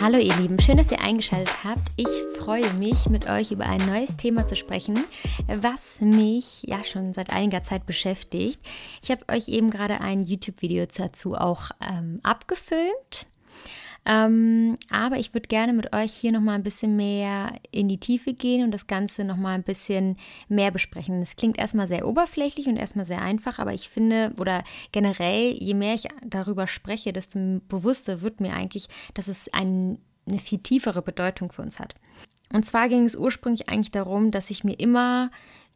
Hallo 0.00 0.16
ihr 0.16 0.34
Lieben, 0.36 0.58
schön, 0.58 0.78
dass 0.78 0.90
ihr 0.90 1.02
eingeschaltet 1.02 1.62
habt. 1.62 1.92
Ich 1.98 2.08
freue 2.38 2.72
mich, 2.72 3.10
mit 3.10 3.28
euch 3.28 3.50
über 3.50 3.66
ein 3.66 3.84
neues 3.84 4.16
Thema 4.16 4.46
zu 4.46 4.56
sprechen, 4.56 5.04
was 5.46 6.00
mich 6.00 6.62
ja 6.62 6.82
schon 6.84 7.12
seit 7.12 7.28
einiger 7.28 7.62
Zeit 7.62 7.84
beschäftigt. 7.84 8.58
Ich 9.02 9.10
habe 9.10 9.28
euch 9.30 9.48
eben 9.48 9.68
gerade 9.68 10.00
ein 10.00 10.22
YouTube-Video 10.22 10.86
dazu 10.86 11.34
auch 11.34 11.72
ähm, 11.86 12.20
abgefilmt. 12.22 13.26
Ähm, 14.06 14.78
aber 14.88 15.18
ich 15.18 15.34
würde 15.34 15.48
gerne 15.48 15.72
mit 15.72 15.94
euch 15.94 16.12
hier 16.12 16.32
nochmal 16.32 16.54
ein 16.54 16.62
bisschen 16.62 16.96
mehr 16.96 17.54
in 17.70 17.86
die 17.88 18.00
Tiefe 18.00 18.32
gehen 18.32 18.64
und 18.64 18.70
das 18.70 18.86
Ganze 18.86 19.24
nochmal 19.24 19.54
ein 19.54 19.62
bisschen 19.62 20.16
mehr 20.48 20.70
besprechen. 20.70 21.20
Das 21.20 21.36
klingt 21.36 21.58
erstmal 21.58 21.86
sehr 21.86 22.06
oberflächlich 22.06 22.66
und 22.66 22.76
erstmal 22.76 23.04
sehr 23.04 23.20
einfach, 23.20 23.58
aber 23.58 23.74
ich 23.74 23.88
finde, 23.88 24.32
oder 24.38 24.64
generell, 24.92 25.52
je 25.52 25.74
mehr 25.74 25.94
ich 25.94 26.08
darüber 26.24 26.66
spreche, 26.66 27.12
desto 27.12 27.38
bewusster 27.68 28.22
wird 28.22 28.40
mir 28.40 28.54
eigentlich, 28.54 28.88
dass 29.14 29.28
es 29.28 29.52
ein, 29.52 29.98
eine 30.26 30.38
viel 30.38 30.60
tiefere 30.60 31.02
Bedeutung 31.02 31.52
für 31.52 31.62
uns 31.62 31.78
hat. 31.78 31.94
Und 32.52 32.66
zwar 32.66 32.88
ging 32.88 33.04
es 33.04 33.14
ursprünglich 33.14 33.68
eigentlich 33.68 33.92
darum, 33.92 34.30
dass 34.30 34.50
ich 34.50 34.64
mir 34.64 34.74
immer 34.74 35.30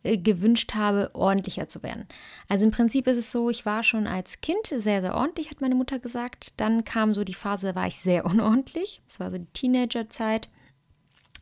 gewünscht 0.05 0.75
habe, 0.75 1.11
ordentlicher 1.15 1.67
zu 1.67 1.83
werden. 1.83 2.07
Also 2.49 2.65
im 2.65 2.71
Prinzip 2.71 3.07
ist 3.07 3.17
es 3.17 3.33
so, 3.33 3.49
ich 3.49 3.65
war 3.65 3.83
schon 3.83 4.07
als 4.07 4.41
Kind 4.43 4.67
sehr, 4.67 5.01
sehr 5.01 5.15
ordentlich, 5.15 5.51
hat 5.51 5.61
meine 5.61 5.75
Mutter 5.75 5.99
gesagt. 5.99 6.61
Dann 6.61 6.85
kam 6.85 7.15
so 7.15 7.25
die 7.25 7.35
Phase, 7.35 7.69
da 7.69 7.75
war 7.75 7.87
ich 7.87 7.97
sehr 7.97 8.25
unordentlich. 8.27 9.03
Das 9.09 9.21
war 9.21 9.31
so 9.31 9.39
die 9.39 9.53
Teenagerzeit. 9.53 10.49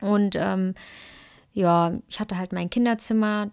Und 0.01 0.37
ähm, 0.37 0.75
ja, 1.53 1.99
ich 2.09 2.21
hatte 2.21 2.39
halt 2.39 2.53
mein 2.53 2.71
Kinderzimmer. 2.71 3.51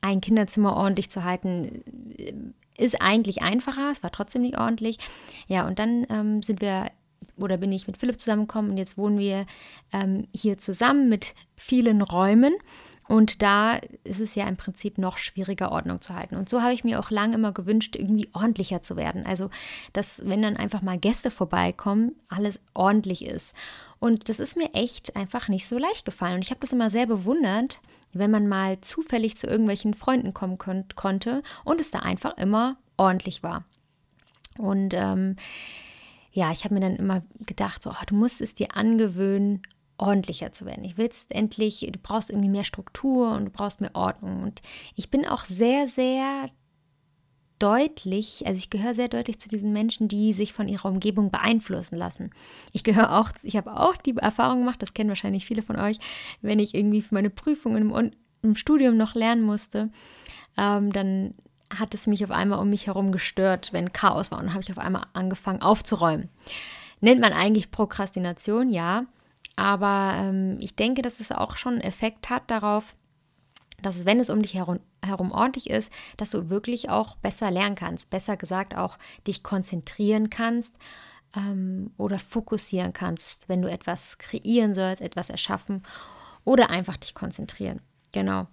Ein 0.00 0.20
Kinderzimmer 0.20 0.76
ordentlich 0.76 1.10
zu 1.10 1.24
halten, 1.24 1.82
äh, 2.16 2.32
ist 2.78 3.00
eigentlich 3.00 3.42
einfacher. 3.42 3.90
Es 3.90 4.02
war 4.02 4.12
trotzdem 4.12 4.42
nicht 4.42 4.58
ordentlich. 4.58 4.98
Ja, 5.48 5.66
und 5.66 5.78
dann 5.78 6.06
ähm, 6.10 6.42
sind 6.42 6.60
wir 6.60 6.90
oder 7.38 7.56
bin 7.56 7.72
ich 7.72 7.86
mit 7.86 7.96
Philipp 7.96 8.18
zusammengekommen 8.18 8.70
und 8.70 8.76
jetzt 8.78 8.96
wohnen 8.96 9.18
wir 9.18 9.46
ähm, 9.92 10.26
hier 10.34 10.58
zusammen 10.58 11.08
mit 11.08 11.34
vielen 11.56 12.02
Räumen. 12.02 12.54
Und 13.08 13.42
da 13.42 13.76
ist 14.04 14.20
es 14.20 14.34
ja 14.34 14.48
im 14.48 14.56
Prinzip 14.56 14.98
noch 14.98 15.18
schwieriger, 15.18 15.70
Ordnung 15.70 16.00
zu 16.00 16.14
halten. 16.14 16.36
Und 16.36 16.48
so 16.48 16.62
habe 16.62 16.72
ich 16.72 16.84
mir 16.84 16.98
auch 16.98 17.10
lange 17.10 17.36
immer 17.36 17.52
gewünscht, 17.52 17.94
irgendwie 17.96 18.28
ordentlicher 18.32 18.82
zu 18.82 18.96
werden. 18.96 19.24
Also, 19.26 19.50
dass, 19.92 20.28
wenn 20.28 20.42
dann 20.42 20.56
einfach 20.56 20.82
mal 20.82 20.98
Gäste 20.98 21.30
vorbeikommen, 21.30 22.16
alles 22.28 22.60
ordentlich 22.74 23.24
ist. 23.24 23.54
Und 23.98 24.28
das 24.28 24.40
ist 24.40 24.56
mir 24.56 24.74
echt 24.74 25.16
einfach 25.16 25.48
nicht 25.48 25.66
so 25.68 25.78
leicht 25.78 26.04
gefallen. 26.04 26.36
Und 26.36 26.44
ich 26.44 26.50
habe 26.50 26.60
das 26.60 26.72
immer 26.72 26.90
sehr 26.90 27.06
bewundert, 27.06 27.78
wenn 28.12 28.30
man 28.30 28.48
mal 28.48 28.80
zufällig 28.80 29.38
zu 29.38 29.46
irgendwelchen 29.46 29.94
Freunden 29.94 30.34
kommen 30.34 30.58
kon 30.58 30.84
konnte 30.94 31.42
und 31.64 31.80
es 31.80 31.90
da 31.90 32.00
einfach 32.00 32.36
immer 32.36 32.76
ordentlich 32.96 33.42
war. 33.42 33.64
Und 34.58 34.94
ähm, 34.94 35.36
ja, 36.32 36.52
ich 36.52 36.64
habe 36.64 36.74
mir 36.74 36.80
dann 36.80 36.96
immer 36.96 37.22
gedacht, 37.46 37.82
so, 37.82 37.90
oh, 37.90 38.04
du 38.06 38.14
musst 38.14 38.40
es 38.40 38.54
dir 38.54 38.76
angewöhnen, 38.76 39.62
ordentlicher 39.98 40.52
zu 40.52 40.66
werden. 40.66 40.84
Ich 40.84 40.98
will 40.98 41.10
endlich, 41.30 41.80
du 41.80 41.98
brauchst 41.98 42.30
irgendwie 42.30 42.48
mehr 42.48 42.64
Struktur 42.64 43.32
und 43.32 43.46
du 43.46 43.50
brauchst 43.50 43.80
mehr 43.80 43.94
Ordnung. 43.94 44.42
Und 44.42 44.62
ich 44.94 45.10
bin 45.10 45.26
auch 45.26 45.44
sehr, 45.44 45.88
sehr 45.88 46.46
deutlich, 47.58 48.46
also 48.46 48.58
ich 48.58 48.70
gehöre 48.70 48.94
sehr 48.94 49.08
deutlich 49.08 49.40
zu 49.40 49.48
diesen 49.48 49.72
Menschen, 49.72 50.08
die 50.08 50.32
sich 50.32 50.52
von 50.52 50.68
ihrer 50.68 50.88
Umgebung 50.88 51.30
beeinflussen 51.30 51.96
lassen. 51.96 52.30
Ich 52.72 52.84
gehöre 52.84 53.18
auch, 53.18 53.30
ich 53.42 53.56
habe 53.56 53.78
auch 53.80 53.96
die 53.96 54.16
Erfahrung 54.16 54.60
gemacht, 54.60 54.82
das 54.82 54.94
kennen 54.94 55.08
wahrscheinlich 55.08 55.46
viele 55.46 55.62
von 55.62 55.76
euch, 55.76 55.98
wenn 56.42 56.58
ich 56.58 56.74
irgendwie 56.74 57.00
für 57.00 57.14
meine 57.14 57.30
Prüfungen 57.30 57.90
im, 57.90 58.10
im 58.42 58.54
Studium 58.54 58.96
noch 58.96 59.14
lernen 59.14 59.42
musste, 59.42 59.90
ähm, 60.58 60.92
dann 60.92 61.34
hat 61.70 61.94
es 61.94 62.06
mich 62.06 62.22
auf 62.22 62.30
einmal 62.30 62.58
um 62.58 62.70
mich 62.70 62.86
herum 62.86 63.10
gestört, 63.10 63.72
wenn 63.72 63.92
Chaos 63.92 64.30
war 64.30 64.38
und 64.38 64.52
habe 64.52 64.62
ich 64.62 64.70
auf 64.70 64.78
einmal 64.78 65.06
angefangen 65.14 65.62
aufzuräumen. 65.62 66.28
Nennt 67.00 67.20
man 67.20 67.32
eigentlich 67.32 67.70
Prokrastination, 67.70 68.70
ja. 68.70 69.06
Aber 69.54 70.14
ähm, 70.16 70.56
ich 70.60 70.74
denke, 70.74 71.02
dass 71.02 71.20
es 71.20 71.32
auch 71.32 71.56
schon 71.56 71.74
einen 71.74 71.82
Effekt 71.82 72.28
hat 72.28 72.50
darauf, 72.50 72.96
dass 73.80 73.96
es, 73.96 74.06
wenn 74.06 74.20
es 74.20 74.30
um 74.30 74.42
dich 74.42 74.54
herum, 74.54 74.80
herum 75.04 75.32
ordentlich 75.32 75.70
ist, 75.70 75.92
dass 76.16 76.30
du 76.30 76.48
wirklich 76.48 76.90
auch 76.90 77.16
besser 77.16 77.50
lernen 77.50 77.76
kannst. 77.76 78.10
Besser 78.10 78.36
gesagt 78.36 78.76
auch 78.76 78.98
dich 79.26 79.42
konzentrieren 79.42 80.30
kannst 80.30 80.74
ähm, 81.36 81.90
oder 81.98 82.18
fokussieren 82.18 82.92
kannst, 82.92 83.48
wenn 83.48 83.62
du 83.62 83.70
etwas 83.70 84.18
kreieren 84.18 84.74
sollst, 84.74 85.02
etwas 85.02 85.30
erschaffen 85.30 85.82
oder 86.44 86.70
einfach 86.70 86.96
dich 86.96 87.14
konzentrieren. 87.14 87.80
Genau. 88.12 88.46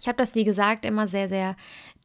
Ich 0.00 0.08
habe 0.08 0.16
das, 0.16 0.34
wie 0.34 0.44
gesagt, 0.44 0.86
immer 0.86 1.06
sehr, 1.06 1.28
sehr 1.28 1.56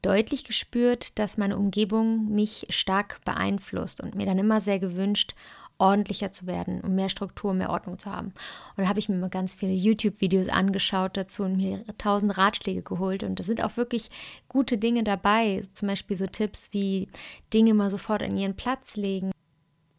deutlich 0.01 0.43
gespürt, 0.43 1.17
dass 1.17 1.37
meine 1.37 1.57
Umgebung 1.57 2.29
mich 2.29 2.67
stark 2.69 3.21
beeinflusst 3.23 4.01
und 4.01 4.15
mir 4.15 4.25
dann 4.25 4.37
immer 4.37 4.59
sehr 4.59 4.79
gewünscht, 4.79 5.33
ordentlicher 5.77 6.31
zu 6.31 6.47
werden 6.47 6.81
und 6.81 6.95
mehr 6.95 7.09
Struktur, 7.09 7.53
mehr 7.53 7.69
Ordnung 7.69 7.99
zu 7.99 8.11
haben. 8.11 8.27
Und 8.75 8.83
da 8.83 8.87
habe 8.87 8.99
ich 8.99 9.09
mir 9.09 9.17
mal 9.17 9.29
ganz 9.29 9.55
viele 9.55 9.73
YouTube-Videos 9.73 10.47
angeschaut 10.47 11.17
dazu 11.17 11.43
und 11.43 11.57
mir 11.57 11.83
tausend 11.97 12.37
Ratschläge 12.37 12.81
geholt. 12.81 13.23
Und 13.23 13.39
da 13.39 13.43
sind 13.43 13.63
auch 13.63 13.77
wirklich 13.77 14.09
gute 14.47 14.77
Dinge 14.77 15.03
dabei. 15.03 15.63
Zum 15.73 15.87
Beispiel 15.87 16.15
so 16.15 16.27
Tipps 16.27 16.71
wie 16.71 17.09
Dinge 17.53 17.73
mal 17.73 17.89
sofort 17.89 18.23
an 18.23 18.37
ihren 18.37 18.55
Platz 18.55 18.95
legen. 18.95 19.31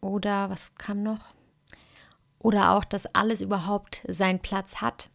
Oder 0.00 0.50
was 0.50 0.74
kam 0.76 1.02
noch? 1.02 1.20
Oder 2.38 2.72
auch, 2.72 2.84
dass 2.84 3.06
alles 3.14 3.40
überhaupt 3.40 4.02
seinen 4.08 4.40
Platz 4.40 4.76
hat. 4.76 5.10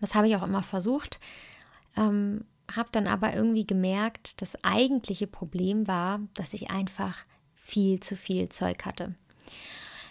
Das 0.00 0.14
habe 0.14 0.28
ich 0.28 0.36
auch 0.36 0.42
immer 0.42 0.62
versucht. 0.62 1.20
Ähm, 1.96 2.44
habe 2.74 2.88
dann 2.92 3.06
aber 3.06 3.34
irgendwie 3.34 3.66
gemerkt, 3.66 4.40
das 4.42 4.62
eigentliche 4.64 5.26
Problem 5.26 5.86
war, 5.86 6.20
dass 6.34 6.52
ich 6.52 6.70
einfach 6.70 7.24
viel 7.54 8.00
zu 8.00 8.16
viel 8.16 8.48
Zeug 8.48 8.84
hatte. 8.84 9.14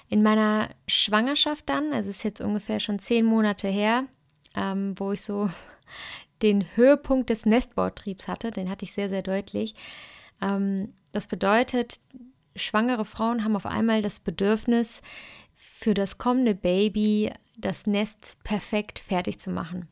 In 0.09 0.21
meiner 0.23 0.69
Schwangerschaft 0.87 1.67
dann, 1.67 1.91
also 1.93 2.09
es 2.09 2.17
ist 2.17 2.23
jetzt 2.23 2.41
ungefähr 2.41 2.79
schon 2.79 2.99
zehn 2.99 3.25
Monate 3.25 3.67
her, 3.67 4.05
ähm, 4.55 4.93
wo 4.97 5.11
ich 5.11 5.21
so 5.21 5.49
den 6.41 6.65
Höhepunkt 6.75 7.29
des 7.29 7.45
Nestbautriebs 7.45 8.27
hatte, 8.27 8.51
den 8.51 8.69
hatte 8.69 8.85
ich 8.85 8.93
sehr, 8.93 9.09
sehr 9.09 9.23
deutlich. 9.23 9.75
Ähm, 10.41 10.93
das 11.11 11.27
bedeutet, 11.27 11.99
schwangere 12.55 13.05
Frauen 13.05 13.43
haben 13.43 13.55
auf 13.55 13.65
einmal 13.65 14.01
das 14.01 14.19
Bedürfnis, 14.19 15.01
für 15.53 15.93
das 15.93 16.17
kommende 16.17 16.53
Baby 16.53 17.31
das 17.57 17.87
Nest 17.87 18.37
perfekt 18.43 18.99
fertig 18.99 19.39
zu 19.39 19.49
machen. 19.49 19.87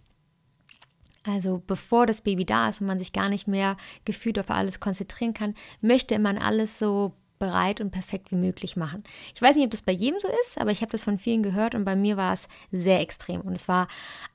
Also 1.24 1.64
bevor 1.66 2.06
das 2.06 2.22
Baby 2.22 2.46
da 2.46 2.68
ist 2.68 2.81
und 2.81 2.88
man 2.88 3.00
sich 3.00 3.14
gar 3.14 3.30
nicht 3.30 3.48
mehr 3.48 3.78
gefühlt 4.04 4.38
auf 4.38 4.50
alles 4.50 4.81
konzentrieren 4.81 5.34
kann, 5.34 5.56
möchte 5.80 6.20
man 6.20 6.38
alles 6.38 6.80
so 6.80 7.14
bereit 7.44 7.81
und 7.81 7.92
perfekt 7.92 8.31
wie 8.31 8.38
möglich 8.38 8.78
machen. 8.78 9.04
Ich 9.36 9.42
weiß 9.42 9.58
nicht, 9.58 9.66
ob 9.66 9.72
das 9.72 9.81
bei 9.81 9.92
jedem 9.92 10.22
so 10.22 10.30
ist, 10.46 10.58
aber 10.58 10.72
ich 10.72 10.80
habe 10.80 10.94
das 10.94 11.04
von 11.04 11.20
vielen 11.20 11.44
gehört 11.44 11.76
und 11.76 11.84
bei 11.84 11.98
mir 11.98 12.16
war 12.16 12.31
es 12.31 12.48
sehr 12.72 13.02
extrem. 13.02 13.42
Und 13.42 13.52
es 13.52 13.68
war 13.68 13.90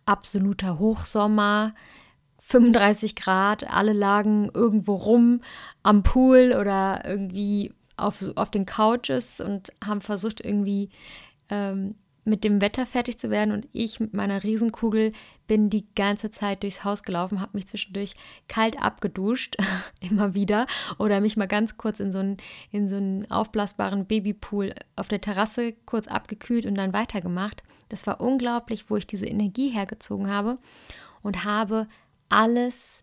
absoluter 0.05 0.79
Hochsommer, 0.79 1.75
35 2.41 3.17
Grad, 3.17 3.71
alle 3.71 3.95
lagen 3.95 4.51
irgendwo 4.53 4.95
rum 4.95 5.41
am 5.83 6.03
Pool 6.03 6.55
oder 6.59 7.03
irgendwie 7.07 7.73
auf, 7.97 8.23
auf 8.37 8.51
den 8.51 8.67
Couches 8.67 9.41
und 9.41 9.73
haben 9.83 10.03
versucht, 10.03 10.45
irgendwie 10.45 10.91
ähm, 11.49 11.95
mit 12.29 12.45
dem 12.45 12.61
Wetter 12.61 12.87
fertig 12.87 13.19
zu 13.19 13.31
werden 13.31 13.53
und 13.53 13.67
ich 13.73 14.01
mit 14.01 14.15
meiner 14.15 14.45
Riesenkugel 14.45 15.13
bin 15.47 15.71
die 15.71 15.87
ganze 15.95 16.31
Zeit 16.31 16.63
durchs 16.63 16.85
Haus 16.85 17.03
gelaufen, 17.03 17.41
habe 17.41 17.57
mich 17.57 17.67
zwischendurch 17.67 18.15
kalt 18.49 18.81
abgeduscht, 18.81 19.57
immer 20.01 20.35
wieder, 20.35 20.67
oder 20.99 21.21
mich 21.21 21.37
mal 21.37 21.49
ganz 21.49 21.79
kurz 21.79 22.01
in 22.01 22.13
so 22.13 22.19
einen, 22.19 22.37
in 22.71 22.89
so 22.89 23.25
aufblasbaren 23.35 24.07
Babypool 24.07 24.75
auf 24.95 25.09
der 25.09 25.21
Terrasse 25.21 25.73
kurz 25.87 26.07
abgekühlt 26.07 26.67
und 26.67 26.75
dann 26.75 26.93
weitergemacht. 26.93 27.63
Das 27.89 28.07
war 28.07 28.21
unglaublich, 28.21 28.91
wo 28.91 28.97
ich 28.97 29.07
diese 29.07 29.27
Energie 29.27 29.71
hergezogen 29.71 30.29
habe 30.29 30.59
und 31.23 31.45
habe 31.45 31.89
alles 32.29 33.03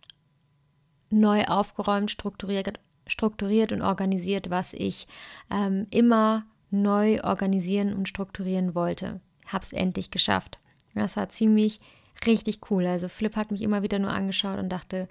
neu 1.10 1.46
aufgeräumt, 1.46 2.12
strukturiert, 2.12 2.80
strukturiert 3.08 3.72
und 3.72 3.82
organisiert, 3.82 4.50
was 4.50 4.74
ich 4.74 5.08
ähm, 5.50 5.88
immer 5.90 6.46
neu 6.72 7.22
organisieren 7.24 7.94
und 7.94 8.10
strukturieren 8.10 8.76
wollte. 8.76 9.22
Hab's 9.46 9.74
endlich 9.74 10.12
geschafft. 10.12 10.60
Das 10.94 11.18
war 11.18 11.30
ziemlich 11.30 11.80
richtig 12.26 12.72
cool. 12.72 12.86
Also 12.86 13.10
Flip 13.10 13.36
hat 13.36 13.52
mich 13.52 13.62
immer 13.62 13.84
wieder 13.84 14.00
nur 14.00 14.12
angeschaut 14.12 14.60
und 14.60 14.70
dachte, 14.70 15.08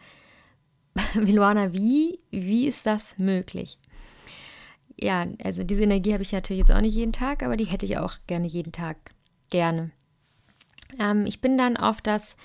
Miluana, 1.14 1.72
wie, 1.72 2.20
wie 2.30 2.66
ist 2.66 2.86
das 2.86 3.18
möglich? 3.18 3.78
Ja, 4.96 5.26
also 5.42 5.64
diese 5.64 5.82
Energie 5.82 6.12
habe 6.12 6.22
ich 6.22 6.32
natürlich 6.32 6.60
jetzt 6.60 6.72
auch 6.72 6.80
nicht 6.80 6.94
jeden 6.94 7.12
Tag, 7.12 7.42
aber 7.42 7.56
die 7.56 7.64
hätte 7.64 7.86
ich 7.86 7.98
auch 7.98 8.14
gerne 8.26 8.46
jeden 8.46 8.72
Tag. 8.72 8.96
Gerne. 9.50 9.90
Ähm, 10.98 11.26
ich 11.26 11.40
bin 11.40 11.58
dann 11.58 11.76
auf 11.76 12.00
das 12.00 12.36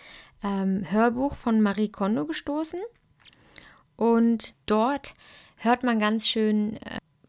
ähm, 0.44 0.86
Hörbuch 0.90 1.36
von 1.36 1.62
Marie 1.62 1.90
Kondo 1.90 2.26
gestoßen 2.26 2.80
und 3.96 4.56
dort 4.66 5.14
hört 5.58 5.84
man 5.84 6.00
ganz 6.00 6.28
schön 6.28 6.80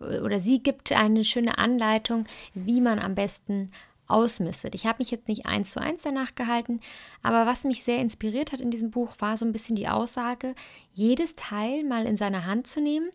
oder 0.00 0.38
sie 0.38 0.62
gibt 0.62 0.93
eine 0.93 1.25
schöne 1.25 1.58
Anleitung, 1.58 2.26
wie 2.55 2.81
man 2.81 2.99
am 2.99 3.14
besten 3.14 3.70
ausmistet. 4.06 4.75
Ich 4.75 4.87
habe 4.87 4.99
mich 4.99 5.11
jetzt 5.11 5.29
nicht 5.29 5.47
eins 5.47 5.70
zu 5.70 5.81
eins 5.81 6.02
danach 6.02 6.35
gehalten, 6.35 6.81
aber 7.23 7.47
was 7.47 7.64
mich 7.64 7.85
sehr 7.85 7.99
inspiriert 7.99 8.52
hat 8.52 8.61
in 8.61 8.70
diesem 8.70 8.91
Buch, 8.91 9.14
war 9.19 9.37
so 9.37 9.47
ein 9.47 9.52
bisschen 9.52 9.76
die 9.76 9.88
Aussage, 9.88 10.55
jedes 10.93 11.37
Teil 11.37 11.85
mal 11.85 12.06
in 12.06 12.17
seine 12.17 12.44
Hand 12.44 12.67
zu 12.67 12.81
nehmen 12.81 13.08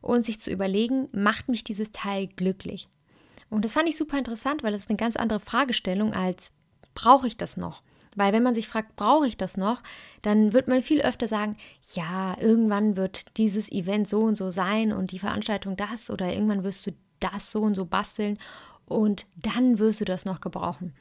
und 0.00 0.24
sich 0.26 0.40
zu 0.40 0.50
überlegen, 0.50 1.08
macht 1.12 1.48
mich 1.48 1.64
dieses 1.64 1.92
Teil 1.92 2.26
glücklich? 2.26 2.88
Und 3.50 3.64
das 3.64 3.74
fand 3.74 3.88
ich 3.88 3.96
super 3.96 4.18
interessant, 4.18 4.62
weil 4.62 4.74
es 4.74 4.88
eine 4.88 4.96
ganz 4.96 5.16
andere 5.16 5.40
Fragestellung 5.40 6.12
als 6.12 6.52
brauche 6.94 7.26
ich 7.26 7.36
das 7.36 7.56
noch? 7.56 7.82
Weil 8.14 8.32
wenn 8.32 8.42
man 8.42 8.54
sich 8.54 8.68
fragt, 8.68 8.96
brauche 8.96 9.26
ich 9.26 9.36
das 9.36 9.56
noch, 9.56 9.82
dann 10.20 10.52
wird 10.52 10.68
man 10.68 10.82
viel 10.82 11.00
öfter 11.00 11.28
sagen, 11.28 11.56
ja, 11.94 12.36
irgendwann 12.38 12.96
wird 12.96 13.36
dieses 13.38 13.72
Event 13.72 14.08
so 14.08 14.20
und 14.20 14.36
so 14.36 14.50
sein 14.50 14.92
und 14.92 15.12
die 15.12 15.18
Veranstaltung 15.18 15.76
das 15.76 16.10
oder 16.10 16.32
irgendwann 16.32 16.64
wirst 16.64 16.86
du 16.86 16.92
das 17.20 17.52
so 17.52 17.62
und 17.62 17.74
so 17.74 17.84
basteln 17.86 18.38
und 18.86 19.26
dann 19.36 19.78
wirst 19.78 20.00
du 20.00 20.04
das 20.04 20.24
noch 20.24 20.40
gebrauchen. 20.40 20.92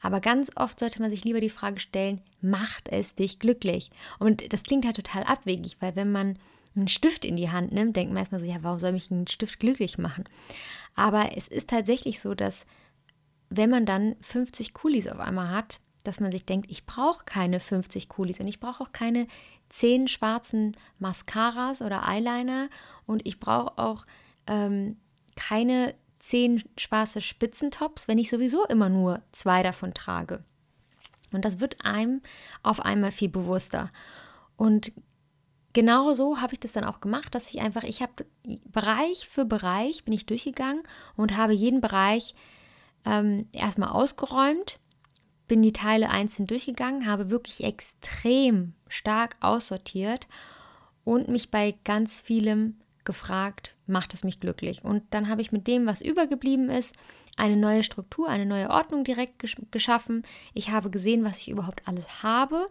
Aber 0.00 0.20
ganz 0.20 0.50
oft 0.54 0.78
sollte 0.78 1.00
man 1.00 1.10
sich 1.10 1.24
lieber 1.24 1.40
die 1.40 1.50
Frage 1.50 1.80
stellen, 1.80 2.20
macht 2.40 2.88
es 2.90 3.14
dich 3.14 3.38
glücklich? 3.38 3.90
Und 4.18 4.52
das 4.52 4.62
klingt 4.62 4.84
halt 4.84 4.96
total 4.96 5.24
abwegig, 5.24 5.78
weil 5.80 5.96
wenn 5.96 6.12
man 6.12 6.38
einen 6.76 6.88
Stift 6.88 7.24
in 7.24 7.36
die 7.36 7.50
Hand 7.50 7.72
nimmt, 7.72 7.96
denkt 7.96 8.12
man 8.12 8.20
erstmal 8.20 8.40
so, 8.40 8.46
ja, 8.46 8.58
warum 8.62 8.78
soll 8.78 8.92
mich 8.92 9.10
ein 9.10 9.26
Stift 9.26 9.60
glücklich 9.60 9.96
machen? 9.96 10.24
Aber 10.94 11.36
es 11.36 11.48
ist 11.48 11.70
tatsächlich 11.70 12.20
so, 12.20 12.34
dass 12.34 12.66
wenn 13.48 13.70
man 13.70 13.86
dann 13.86 14.16
50 14.20 14.74
Kulis 14.74 15.06
auf 15.06 15.20
einmal 15.20 15.48
hat, 15.48 15.80
dass 16.04 16.20
man 16.20 16.30
sich 16.30 16.44
denkt, 16.44 16.70
ich 16.70 16.86
brauche 16.86 17.24
keine 17.24 17.58
50 17.60 18.08
Kulis 18.08 18.38
und 18.40 18.46
ich 18.46 18.60
brauche 18.60 18.82
auch 18.82 18.92
keine 18.92 19.26
10 19.70 20.08
schwarzen 20.08 20.76
Mascaras 20.98 21.82
oder 21.82 22.06
Eyeliner 22.06 22.68
und 23.06 23.26
ich 23.26 23.40
brauche 23.40 23.78
auch 23.78 24.06
ähm, 24.46 24.98
keine 25.34 25.94
10 26.20 26.62
schwarze 26.78 27.20
Spitzentops, 27.20 28.06
wenn 28.06 28.18
ich 28.18 28.30
sowieso 28.30 28.64
immer 28.66 28.88
nur 28.88 29.22
zwei 29.32 29.62
davon 29.62 29.92
trage. 29.94 30.44
Und 31.32 31.44
das 31.44 31.60
wird 31.60 31.84
einem 31.84 32.22
auf 32.62 32.80
einmal 32.80 33.10
viel 33.10 33.28
bewusster. 33.28 33.90
Und 34.56 34.92
genau 35.72 36.12
so 36.12 36.40
habe 36.40 36.54
ich 36.54 36.60
das 36.60 36.72
dann 36.72 36.84
auch 36.84 37.00
gemacht, 37.00 37.34
dass 37.34 37.52
ich 37.52 37.60
einfach, 37.60 37.82
ich 37.82 38.00
habe 38.00 38.24
Bereich 38.66 39.28
für 39.28 39.44
Bereich 39.44 40.04
bin 40.04 40.14
ich 40.14 40.26
durchgegangen 40.26 40.82
und 41.16 41.36
habe 41.36 41.52
jeden 41.52 41.80
Bereich 41.80 42.34
ähm, 43.04 43.48
erstmal 43.52 43.90
ausgeräumt 43.90 44.78
bin 45.48 45.62
die 45.62 45.72
Teile 45.72 46.10
einzeln 46.10 46.46
durchgegangen, 46.46 47.06
habe 47.06 47.30
wirklich 47.30 47.64
extrem 47.64 48.74
stark 48.88 49.36
aussortiert 49.40 50.26
und 51.04 51.28
mich 51.28 51.50
bei 51.50 51.74
ganz 51.84 52.20
vielem 52.20 52.76
gefragt, 53.04 53.74
macht 53.86 54.14
es 54.14 54.24
mich 54.24 54.40
glücklich? 54.40 54.84
Und 54.84 55.02
dann 55.10 55.28
habe 55.28 55.42
ich 55.42 55.52
mit 55.52 55.66
dem, 55.66 55.86
was 55.86 56.00
übergeblieben 56.00 56.70
ist, 56.70 56.94
eine 57.36 57.56
neue 57.56 57.82
Struktur, 57.82 58.28
eine 58.28 58.46
neue 58.46 58.70
Ordnung 58.70 59.04
direkt 59.04 59.38
gesch 59.38 59.56
geschaffen. 59.70 60.22
Ich 60.54 60.70
habe 60.70 60.90
gesehen, 60.90 61.24
was 61.24 61.38
ich 61.38 61.50
überhaupt 61.50 61.86
alles 61.86 62.22
habe 62.22 62.68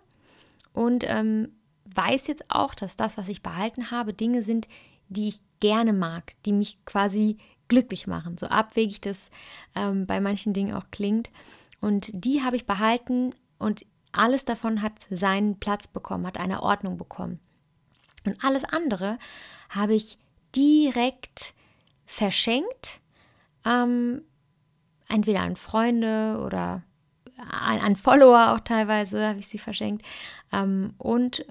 und 0.73 1.03
ähm, 1.07 1.49
weiß 1.93 2.27
jetzt 2.27 2.49
auch, 2.49 2.73
dass 2.73 2.95
das, 2.95 3.17
was 3.17 3.27
ich 3.27 3.43
behalten 3.43 3.91
habe, 3.91 4.13
Dinge 4.13 4.41
sind, 4.41 4.67
die 5.09 5.27
ich 5.27 5.41
gerne 5.59 5.93
mag, 5.93 6.33
die 6.45 6.53
mich 6.53 6.83
quasi 6.85 7.37
glücklich 7.67 8.07
machen. 8.07 8.37
So 8.37 8.47
abwegig 8.47 9.01
das 9.01 9.31
ähm, 9.75 10.05
bei 10.05 10.19
manchen 10.19 10.53
Dingen 10.53 10.75
auch 10.75 10.85
klingt. 10.91 11.29
Und 11.83 12.11
die 12.13 12.41
habe 12.41 12.55
ich 12.55 12.65
behalten 12.65 13.35
und 13.59 13.85
alles 14.13 14.45
davon 14.45 14.81
hat 14.81 14.93
seinen 15.09 15.59
Platz 15.59 15.85
bekommen, 15.85 16.25
hat 16.25 16.37
eine 16.37 16.63
Ordnung 16.63 16.95
bekommen. 16.95 17.41
Und 18.25 18.41
alles 18.41 18.63
andere 18.63 19.19
habe 19.69 19.93
ich 19.93 20.17
direkt 20.55 21.53
verschenkt, 22.05 23.01
ähm, 23.65 24.21
entweder 25.09 25.41
an 25.41 25.57
Freunde 25.57 26.41
oder 26.45 26.83
an, 27.51 27.79
an, 27.79 27.97
Follower 27.97 28.53
auch 28.53 28.61
teilweise 28.61 29.27
habe 29.27 29.39
ich 29.39 29.47
sie 29.47 29.59
verschenkt 29.59 30.05
ähm, 30.53 30.93
und 30.97 31.45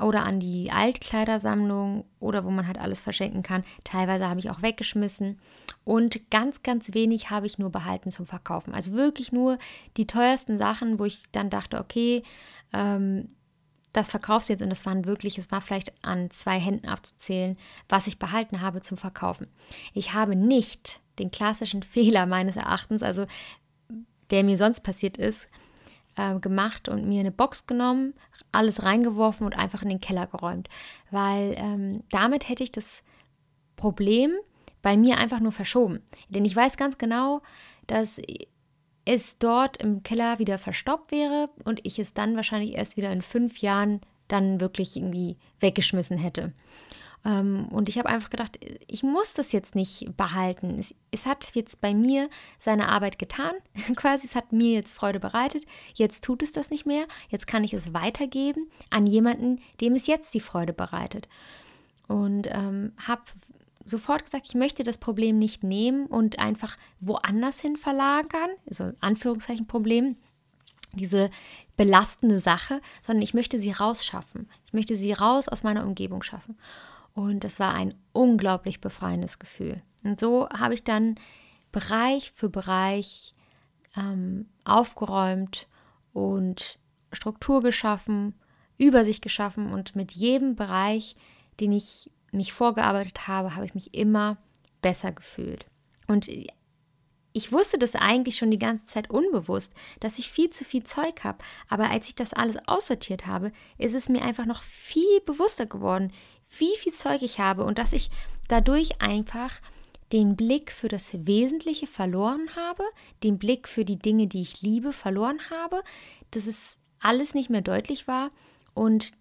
oder 0.00 0.24
an 0.24 0.40
die 0.40 0.70
Altkleidersammlung 0.70 2.04
oder 2.20 2.44
wo 2.44 2.50
man 2.50 2.66
halt 2.66 2.78
alles 2.78 3.02
verschenken 3.02 3.42
kann. 3.42 3.64
Teilweise 3.84 4.28
habe 4.28 4.40
ich 4.40 4.50
auch 4.50 4.62
weggeschmissen 4.62 5.38
und 5.84 6.30
ganz, 6.30 6.62
ganz 6.62 6.94
wenig 6.94 7.30
habe 7.30 7.46
ich 7.46 7.58
nur 7.58 7.70
behalten 7.70 8.10
zum 8.10 8.26
Verkaufen. 8.26 8.74
Also 8.74 8.92
wirklich 8.92 9.32
nur 9.32 9.58
die 9.96 10.06
teuersten 10.06 10.58
Sachen, 10.58 10.98
wo 10.98 11.04
ich 11.04 11.24
dann 11.32 11.50
dachte, 11.50 11.78
okay, 11.78 12.22
ähm, 12.72 13.28
das 13.92 14.10
verkaufst 14.10 14.48
du 14.48 14.54
jetzt 14.54 14.62
und 14.62 14.70
das 14.70 14.86
waren 14.86 15.04
wirklich, 15.04 15.36
es 15.38 15.50
war 15.50 15.60
vielleicht 15.60 15.92
an 16.04 16.30
zwei 16.30 16.58
Händen 16.58 16.88
abzuzählen, 16.88 17.58
was 17.88 18.06
ich 18.06 18.18
behalten 18.18 18.60
habe 18.60 18.80
zum 18.80 18.96
Verkaufen. 18.96 19.48
Ich 19.92 20.14
habe 20.14 20.34
nicht 20.34 21.00
den 21.18 21.30
klassischen 21.30 21.82
Fehler 21.82 22.26
meines 22.26 22.56
Erachtens, 22.56 23.02
also 23.02 23.26
der 24.30 24.44
mir 24.44 24.56
sonst 24.56 24.80
passiert 24.80 25.18
ist, 25.18 25.46
äh, 26.16 26.38
gemacht 26.38 26.88
und 26.88 27.06
mir 27.06 27.20
eine 27.20 27.32
Box 27.32 27.66
genommen, 27.66 28.14
alles 28.52 28.84
reingeworfen 28.84 29.46
und 29.46 29.58
einfach 29.58 29.82
in 29.82 29.88
den 29.88 30.00
Keller 30.00 30.26
geräumt. 30.26 30.68
Weil 31.10 31.54
ähm, 31.56 32.04
damit 32.10 32.48
hätte 32.48 32.62
ich 32.62 32.72
das 32.72 33.02
Problem 33.76 34.32
bei 34.82 34.96
mir 34.96 35.18
einfach 35.18 35.40
nur 35.40 35.52
verschoben. 35.52 36.00
Denn 36.28 36.44
ich 36.44 36.54
weiß 36.54 36.76
ganz 36.76 36.98
genau, 36.98 37.40
dass 37.86 38.20
es 39.04 39.38
dort 39.38 39.78
im 39.78 40.02
Keller 40.02 40.38
wieder 40.38 40.58
verstopft 40.58 41.10
wäre 41.10 41.50
und 41.64 41.80
ich 41.84 41.98
es 41.98 42.14
dann 42.14 42.36
wahrscheinlich 42.36 42.74
erst 42.74 42.96
wieder 42.96 43.12
in 43.12 43.22
fünf 43.22 43.58
Jahren 43.58 44.00
dann 44.28 44.60
wirklich 44.60 44.96
irgendwie 44.96 45.36
weggeschmissen 45.60 46.16
hätte. 46.16 46.52
Ähm, 47.24 47.68
und 47.70 47.88
ich 47.88 47.98
habe 47.98 48.08
einfach 48.08 48.30
gedacht, 48.30 48.58
ich 48.86 49.02
muss 49.02 49.32
das 49.32 49.52
jetzt 49.52 49.74
nicht 49.74 50.16
behalten. 50.16 50.78
Es, 50.78 50.94
es, 51.10 51.26
hat 51.26 51.54
jetzt 51.54 51.80
bei 51.80 51.94
mir 51.94 52.28
seine 52.58 52.88
Arbeit 52.88 53.18
getan, 53.18 53.52
quasi. 53.96 54.26
Es 54.26 54.34
hat 54.34 54.52
mir 54.52 54.72
jetzt 54.72 54.92
Freude 54.92 55.20
bereitet. 55.20 55.64
Jetzt 55.94 56.24
tut 56.24 56.42
es 56.42 56.52
das 56.52 56.70
nicht 56.70 56.86
mehr. 56.86 57.04
Jetzt 57.28 57.46
kann 57.46 57.64
ich 57.64 57.74
es 57.74 57.94
weitergeben 57.94 58.70
an 58.90 59.06
jemanden, 59.06 59.60
dem 59.80 59.94
es 59.94 60.06
jetzt 60.06 60.34
die 60.34 60.40
Freude 60.40 60.72
bereitet. 60.72 61.28
Und 62.08 62.48
ähm, 62.50 62.92
habe 62.98 63.22
sofort 63.84 64.24
gesagt, 64.24 64.46
ich 64.48 64.54
möchte 64.54 64.82
das 64.82 64.98
Problem 64.98 65.38
nicht 65.38 65.62
nehmen 65.64 66.06
und 66.06 66.38
einfach 66.38 66.76
woanders 67.00 67.60
hin 67.60 67.76
verlagern, 67.76 68.50
also 68.68 68.92
Anführungszeichen 69.00 69.66
Problem, 69.66 70.16
diese 70.94 71.30
belastende 71.76 72.38
Sache, 72.38 72.80
sondern 73.04 73.22
ich 73.22 73.34
möchte 73.34 73.58
sie 73.58 73.72
rausschaffen. 73.72 74.48
Ich 74.66 74.72
möchte 74.72 74.94
sie 74.94 75.12
raus 75.12 75.48
aus 75.48 75.62
meiner 75.62 75.86
Umgebung 75.86 76.22
schaffen. 76.22 76.56
Und 77.14 77.44
es 77.44 77.60
war 77.60 77.74
ein 77.74 77.94
unglaublich 78.12 78.80
befreiendes 78.80 79.38
Gefühl. 79.38 79.82
Und 80.02 80.18
so 80.18 80.48
habe 80.48 80.74
ich 80.74 80.84
dann 80.84 81.16
Bereich 81.70 82.32
für 82.32 82.48
Bereich 82.48 83.34
ähm, 83.96 84.46
aufgeräumt 84.64 85.66
und 86.12 86.78
Struktur 87.12 87.62
geschaffen, 87.62 88.34
Übersicht 88.78 89.22
geschaffen 89.22 89.72
und 89.72 89.94
mit 89.94 90.12
jedem 90.12 90.56
Bereich, 90.56 91.16
den 91.60 91.72
ich 91.72 92.10
mich 92.32 92.52
vorgearbeitet 92.52 93.28
habe, 93.28 93.54
habe 93.54 93.66
ich 93.66 93.74
mich 93.74 93.94
immer 93.94 94.38
besser 94.80 95.12
gefühlt. 95.12 95.66
Und 96.08 96.28
ich 97.34 97.52
wusste 97.52 97.78
das 97.78 97.94
eigentlich 97.94 98.36
schon 98.36 98.50
die 98.50 98.58
ganze 98.58 98.86
Zeit 98.86 99.10
unbewusst, 99.10 99.72
dass 100.00 100.18
ich 100.18 100.30
viel 100.30 100.50
zu 100.50 100.64
viel 100.64 100.84
Zeug 100.84 101.24
habe. 101.24 101.38
Aber 101.68 101.90
als 101.90 102.08
ich 102.08 102.14
das 102.14 102.32
alles 102.32 102.56
aussortiert 102.66 103.26
habe, 103.26 103.52
ist 103.78 103.94
es 103.94 104.08
mir 104.08 104.22
einfach 104.22 104.44
noch 104.44 104.62
viel 104.62 105.20
bewusster 105.24 105.66
geworden, 105.66 106.10
wie 106.58 106.76
viel 106.76 106.92
Zeug 106.92 107.22
ich 107.22 107.38
habe 107.38 107.64
und 107.64 107.78
dass 107.78 107.92
ich 107.92 108.10
dadurch 108.48 109.00
einfach 109.00 109.60
den 110.12 110.36
Blick 110.36 110.70
für 110.70 110.88
das 110.88 111.26
Wesentliche 111.26 111.86
verloren 111.86 112.54
habe, 112.54 112.84
den 113.22 113.38
Blick 113.38 113.66
für 113.66 113.84
die 113.84 113.98
Dinge, 113.98 114.26
die 114.26 114.42
ich 114.42 114.60
liebe, 114.60 114.92
verloren 114.92 115.40
habe, 115.50 115.82
dass 116.30 116.46
es 116.46 116.76
alles 117.00 117.34
nicht 117.34 117.50
mehr 117.50 117.62
deutlich 117.62 118.06
war 118.06 118.30
und 118.74 119.12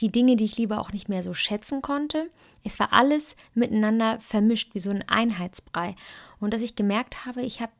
die 0.00 0.12
Dinge, 0.12 0.36
die 0.36 0.44
ich 0.44 0.56
liebe, 0.56 0.78
auch 0.78 0.92
nicht 0.92 1.08
mehr 1.08 1.22
so 1.22 1.34
schätzen 1.34 1.82
konnte. 1.82 2.30
Es 2.64 2.78
war 2.78 2.92
alles 2.92 3.34
miteinander 3.54 4.20
vermischt, 4.20 4.74
wie 4.74 4.78
so 4.78 4.90
ein 4.90 5.08
Einheitsbrei. 5.08 5.96
Und 6.38 6.52
dass 6.52 6.60
ich 6.60 6.76
gemerkt 6.76 7.24
habe, 7.24 7.42
ich 7.42 7.60
habe 7.60 7.72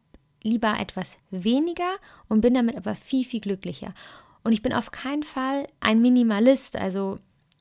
lieber 0.42 0.78
etwas 0.78 1.18
weniger 1.30 1.96
und 2.28 2.40
bin 2.40 2.54
damit 2.54 2.76
aber 2.76 2.94
viel, 2.94 3.24
viel 3.24 3.40
glücklicher. 3.40 3.94
Und 4.44 4.52
ich 4.52 4.62
bin 4.62 4.72
auf 4.72 4.92
keinen 4.92 5.24
Fall 5.24 5.66
ein 5.80 6.00
Minimalist. 6.00 6.76
Also 6.76 7.18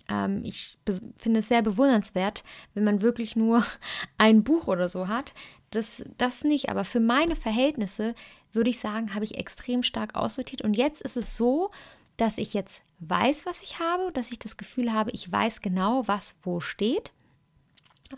ähm, 0.09 0.41
ich 0.43 0.77
finde 1.15 1.39
es 1.39 1.47
sehr 1.47 1.61
bewundernswert, 1.61 2.43
wenn 2.73 2.83
man 2.83 3.01
wirklich 3.01 3.35
nur 3.35 3.65
ein 4.17 4.43
Buch 4.43 4.67
oder 4.67 4.89
so 4.89 5.07
hat. 5.07 5.33
Das, 5.71 6.03
das 6.17 6.43
nicht, 6.43 6.69
aber 6.69 6.85
für 6.85 6.99
meine 6.99 7.35
Verhältnisse 7.35 8.15
würde 8.51 8.69
ich 8.69 8.79
sagen, 8.79 9.13
habe 9.13 9.25
ich 9.25 9.37
extrem 9.37 9.83
stark 9.83 10.15
aussortiert. 10.15 10.61
Und 10.61 10.75
jetzt 10.75 11.01
ist 11.01 11.17
es 11.17 11.35
so, 11.35 11.71
dass 12.17 12.37
ich 12.37 12.53
jetzt 12.53 12.83
weiß, 12.99 13.45
was 13.45 13.61
ich 13.61 13.79
habe, 13.79 14.11
dass 14.13 14.31
ich 14.31 14.39
das 14.39 14.57
Gefühl 14.57 14.93
habe, 14.93 15.11
ich 15.11 15.29
weiß 15.29 15.61
genau, 15.61 16.07
was 16.07 16.35
wo 16.41 16.59
steht. 16.59 17.11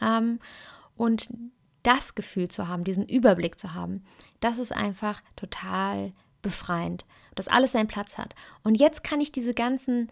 Ähm, 0.01 0.39
und 0.95 1.29
das 1.83 2.15
Gefühl 2.15 2.49
zu 2.49 2.67
haben, 2.67 2.83
diesen 2.83 3.07
Überblick 3.07 3.59
zu 3.59 3.73
haben, 3.73 4.03
das 4.39 4.59
ist 4.59 4.73
einfach 4.73 5.21
total 5.35 6.11
befreiend, 6.41 7.05
dass 7.35 7.47
alles 7.47 7.71
seinen 7.71 7.87
Platz 7.87 8.17
hat. 8.17 8.35
Und 8.63 8.75
jetzt 8.75 9.03
kann 9.03 9.21
ich 9.21 9.31
diese 9.31 9.53
ganzen 9.53 10.09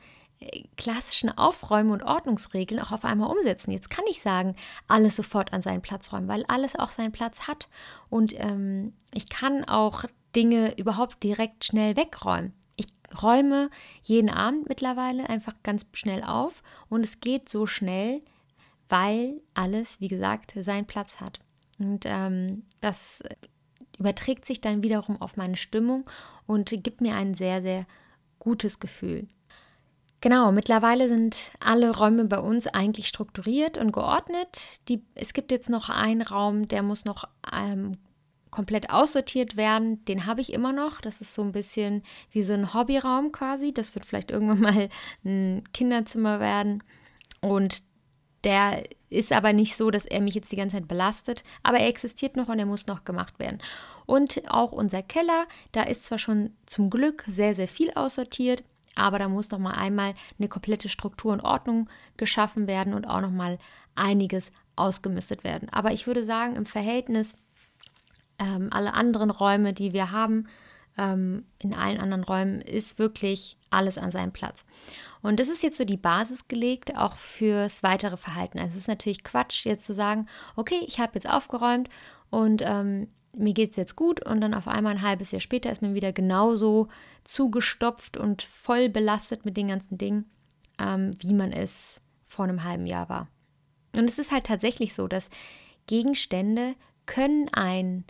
klassischen 0.77 1.35
Aufräumen- 1.37 1.91
und 1.91 2.03
Ordnungsregeln 2.03 2.81
auch 2.81 2.91
auf 2.91 3.05
einmal 3.05 3.29
umsetzen. 3.29 3.71
Jetzt 3.71 3.89
kann 3.89 4.05
ich 4.09 4.21
sagen, 4.21 4.55
alles 4.87 5.15
sofort 5.15 5.53
an 5.53 5.61
seinen 5.61 5.81
Platz 5.81 6.11
räumen, 6.11 6.27
weil 6.27 6.45
alles 6.47 6.75
auch 6.75 6.91
seinen 6.91 7.11
Platz 7.11 7.47
hat. 7.47 7.67
Und 8.09 8.33
ähm, 8.37 8.93
ich 9.13 9.29
kann 9.29 9.65
auch 9.65 10.03
Dinge 10.35 10.77
überhaupt 10.77 11.23
direkt 11.23 11.63
schnell 11.63 11.95
wegräumen. 11.95 12.53
Ich 12.75 12.87
räume 13.21 13.69
jeden 14.03 14.29
Abend 14.29 14.67
mittlerweile 14.67 15.29
einfach 15.29 15.53
ganz 15.63 15.85
schnell 15.93 16.23
auf 16.23 16.61
und 16.89 17.05
es 17.05 17.21
geht 17.21 17.47
so 17.47 17.65
schnell, 17.65 18.21
weil 18.89 19.41
alles, 19.53 20.01
wie 20.01 20.09
gesagt, 20.09 20.53
seinen 20.59 20.85
Platz 20.85 21.21
hat. 21.21 21.39
Und 21.79 22.05
ähm, 22.05 22.63
das 22.81 23.23
überträgt 23.97 24.45
sich 24.45 24.59
dann 24.59 24.83
wiederum 24.83 25.21
auf 25.21 25.37
meine 25.37 25.55
Stimmung 25.55 26.09
und 26.45 26.69
gibt 26.83 27.01
mir 27.01 27.15
ein 27.15 27.33
sehr, 27.33 27.61
sehr 27.61 27.85
gutes 28.39 28.79
Gefühl. 28.79 29.27
Genau, 30.25 30.51
mittlerweile 30.51 31.07
sind 31.07 31.51
alle 31.59 31.95
Räume 31.95 32.25
bei 32.25 32.39
uns 32.39 32.65
eigentlich 32.65 33.07
strukturiert 33.07 33.77
und 33.77 33.91
geordnet. 33.91 34.79
Die, 34.89 35.03
es 35.13 35.33
gibt 35.33 35.51
jetzt 35.51 35.69
noch 35.69 35.87
einen 35.89 36.23
Raum, 36.23 36.67
der 36.67 36.81
muss 36.81 37.05
noch 37.05 37.25
ähm, 37.53 37.99
komplett 38.49 38.89
aussortiert 38.89 39.55
werden. 39.55 40.03
Den 40.05 40.25
habe 40.25 40.41
ich 40.41 40.51
immer 40.51 40.73
noch. 40.73 40.99
Das 40.99 41.21
ist 41.21 41.35
so 41.35 41.43
ein 41.43 41.51
bisschen 41.51 42.01
wie 42.31 42.41
so 42.41 42.53
ein 42.53 42.73
Hobbyraum 42.73 43.33
quasi. 43.33 43.71
Das 43.71 43.93
wird 43.93 44.03
vielleicht 44.03 44.31
irgendwann 44.31 44.61
mal 44.61 44.89
ein 45.23 45.63
Kinderzimmer 45.73 46.39
werden. 46.39 46.83
Und 47.39 47.83
der 48.45 48.83
ist 49.11 49.31
aber 49.31 49.53
nicht 49.53 49.77
so, 49.77 49.91
dass 49.91 50.05
er 50.05 50.21
mich 50.21 50.33
jetzt 50.33 50.51
die 50.51 50.55
ganze 50.55 50.77
Zeit 50.77 50.87
belastet, 50.87 51.43
aber 51.61 51.77
er 51.77 51.87
existiert 51.87 52.35
noch 52.35 52.49
und 52.49 52.57
er 52.57 52.65
muss 52.65 52.87
noch 52.87 53.03
gemacht 53.03 53.37
werden. 53.37 53.59
Und 54.07 54.41
auch 54.47 54.71
unser 54.71 55.03
Keller, 55.03 55.45
da 55.71 55.83
ist 55.83 56.03
zwar 56.05 56.17
schon 56.17 56.55
zum 56.65 56.89
Glück 56.89 57.23
sehr, 57.27 57.53
sehr 57.53 57.67
viel 57.67 57.91
aussortiert, 57.91 58.63
aber 58.95 59.19
da 59.19 59.29
muss 59.29 59.51
noch 59.51 59.59
mal 59.59 59.73
einmal 59.73 60.13
eine 60.39 60.47
komplette 60.47 60.89
Struktur 60.89 61.33
und 61.33 61.41
Ordnung 61.41 61.89
geschaffen 62.17 62.67
werden 62.67 62.93
und 62.93 63.07
auch 63.07 63.21
noch 63.21 63.31
mal 63.31 63.57
einiges 63.95 64.51
ausgemistet 64.75 65.43
werden. 65.43 65.69
Aber 65.69 65.91
ich 65.91 66.07
würde 66.07 66.23
sagen, 66.23 66.55
im 66.55 66.65
Verhältnis 66.65 67.35
ähm, 68.39 68.69
alle 68.71 68.93
anderen 68.93 69.29
Räume, 69.29 69.73
die 69.73 69.93
wir 69.93 70.11
haben, 70.11 70.47
ähm, 70.97 71.45
in 71.59 71.73
allen 71.73 71.99
anderen 71.99 72.23
Räumen, 72.23 72.61
ist 72.61 72.99
wirklich 72.99 73.57
alles 73.69 73.97
an 73.97 74.11
seinem 74.11 74.31
Platz. 74.31 74.65
Und 75.21 75.39
das 75.39 75.49
ist 75.49 75.63
jetzt 75.63 75.77
so 75.77 75.85
die 75.85 75.97
Basis 75.97 76.47
gelegt, 76.47 76.95
auch 76.95 77.17
fürs 77.17 77.83
weitere 77.83 78.17
Verhalten. 78.17 78.59
Also 78.59 78.73
es 78.73 78.81
ist 78.81 78.87
natürlich 78.87 79.23
Quatsch, 79.23 79.65
jetzt 79.65 79.85
zu 79.85 79.93
sagen, 79.93 80.27
okay, 80.55 80.81
ich 80.87 80.99
habe 80.99 81.13
jetzt 81.15 81.29
aufgeräumt 81.29 81.89
und 82.29 82.61
ähm, 82.63 83.07
mir 83.37 83.53
geht 83.53 83.71
es 83.71 83.75
jetzt 83.75 83.95
gut 83.95 84.25
und 84.25 84.41
dann 84.41 84.53
auf 84.53 84.67
einmal 84.67 84.93
ein 84.93 85.01
halbes 85.01 85.31
Jahr 85.31 85.39
später 85.39 85.71
ist 85.71 85.81
man 85.81 85.93
wieder 85.93 86.13
genauso 86.13 86.87
zugestopft 87.23 88.17
und 88.17 88.41
voll 88.41 88.89
belastet 88.89 89.45
mit 89.45 89.57
den 89.57 89.67
ganzen 89.67 89.97
Dingen, 89.97 90.29
ähm, 90.79 91.11
wie 91.19 91.33
man 91.33 91.51
es 91.51 92.01
vor 92.23 92.45
einem 92.45 92.63
halben 92.63 92.85
Jahr 92.85 93.09
war. 93.09 93.27
Und 93.95 94.09
es 94.09 94.19
ist 94.19 94.31
halt 94.31 94.45
tatsächlich 94.45 94.93
so, 94.93 95.07
dass 95.07 95.29
Gegenstände 95.87 96.75
können 97.05 97.49
einen 97.53 98.05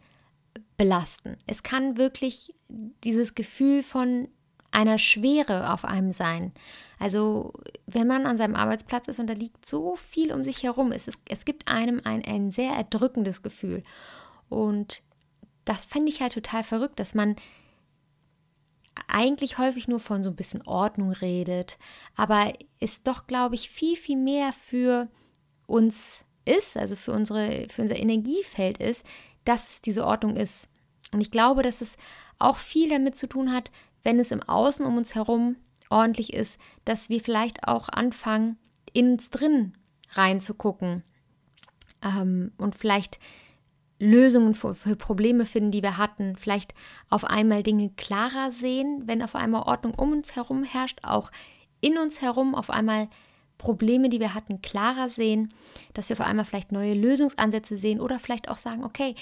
belasten. 0.78 1.38
Es 1.48 1.64
kann 1.64 1.98
wirklich 1.98 2.54
dieses 3.04 3.36
Gefühl 3.36 3.84
von 3.84 4.28
einer 4.72 4.98
Schwere 4.98 5.72
auf 5.72 5.86
einem 5.86 6.12
sein. 6.12 6.52
Also 7.00 7.54
wenn 7.88 8.08
man 8.08 8.26
an 8.26 8.38
seinem 8.38 8.56
Arbeitsplatz 8.56 9.08
ist 9.08 9.20
und 9.20 9.28
da 9.28 9.34
liegt 9.34 9.66
so 9.66 9.96
viel 9.96 10.34
um 10.34 10.44
sich 10.44 10.64
herum, 10.64 10.92
es, 10.92 11.08
ist, 11.08 11.20
es 11.30 11.46
gibt 11.46 11.68
einem 11.68 12.02
ein, 12.04 12.26
ein 12.26 12.52
sehr 12.52 12.72
erdrückendes 12.72 13.42
Gefühl. 13.42 13.84
Und 14.50 15.02
das 15.66 15.86
fände 15.86 16.10
ich 16.10 16.22
halt 16.22 16.34
total 16.34 16.64
verrückt, 16.64 17.00
dass 17.00 17.14
man 17.16 17.36
eigentlich 19.08 19.58
häufig 19.58 19.88
nur 19.88 20.00
von 20.00 20.24
so 20.24 20.30
ein 20.30 20.36
bisschen 20.36 20.62
Ordnung 20.66 21.12
redet, 21.12 21.78
aber 22.16 22.54
es 22.80 23.04
doch, 23.04 23.28
glaube 23.28 23.56
ich, 23.56 23.70
viel, 23.70 23.98
viel 23.98 24.18
mehr 24.18 24.54
für 24.54 25.10
uns 25.68 26.24
ist, 26.46 26.78
also 26.78 26.96
für, 26.96 27.12
unsere, 27.12 27.68
für 27.70 27.82
unser 27.82 27.98
Energiefeld 27.98 28.78
ist, 28.78 29.06
dass 29.44 29.82
diese 29.82 30.06
Ordnung 30.06 30.36
ist. 30.38 30.70
Und 31.12 31.22
ich 31.22 31.32
glaube, 31.32 31.62
dass 31.62 31.82
es 31.82 31.98
auch 32.40 32.58
viel 32.58 32.90
damit 32.90 33.18
zu 33.18 33.28
tun 33.28 33.52
hat, 33.52 33.72
wenn 34.04 34.20
es 34.20 34.32
im 34.32 34.44
Außen 34.44 34.86
um 34.86 34.98
uns 34.98 35.16
herum 35.16 35.58
ordentlich 35.90 36.34
ist, 36.34 36.60
dass 36.84 37.10
wir 37.10 37.20
vielleicht 37.20 37.68
auch 37.68 37.90
anfangen, 37.90 38.58
in 38.94 39.14
uns 39.14 39.30
drin 39.30 39.74
reinzugucken 40.12 41.04
ähm, 42.04 42.52
und 42.58 42.76
vielleicht 42.76 43.20
Lösungen 44.00 44.56
für, 44.56 44.76
für, 44.76 44.96
Probleme 44.96 45.46
finden, 45.46 45.72
die 45.72 45.84
wir 45.84 45.98
hatten, 45.98 46.36
vielleicht 46.36 46.74
auf 47.10 47.24
einmal 47.24 47.64
Dinge 47.64 47.92
klarer 47.96 48.52
sehen, 48.52 49.04
wenn 49.06 49.22
auf 49.22 49.36
einmal 49.36 49.64
Ordnung 49.64 49.94
um 49.96 50.12
uns 50.12 50.36
herum 50.36 50.64
herrscht, 50.64 51.00
auch 51.04 51.32
in 51.82 51.98
uns 51.98 52.22
herum 52.22 52.56
auf 52.56 52.70
einmal 52.70 53.08
Probleme, 53.58 54.10
die 54.10 54.20
wir 54.20 54.34
hatten, 54.34 54.62
klarer 54.62 55.08
sehen, 55.08 55.54
dass 55.94 56.10
wir 56.10 56.20
auf 56.20 56.26
einmal 56.26 56.46
vielleicht 56.46 56.74
neue 56.74 56.94
Lösungsansätze 56.94 57.78
sehen 57.78 58.02
oder 58.02 58.20
vielleicht 58.20 58.50
auch 58.50 58.58
sagen, 58.58 58.84
okay, 58.84 59.16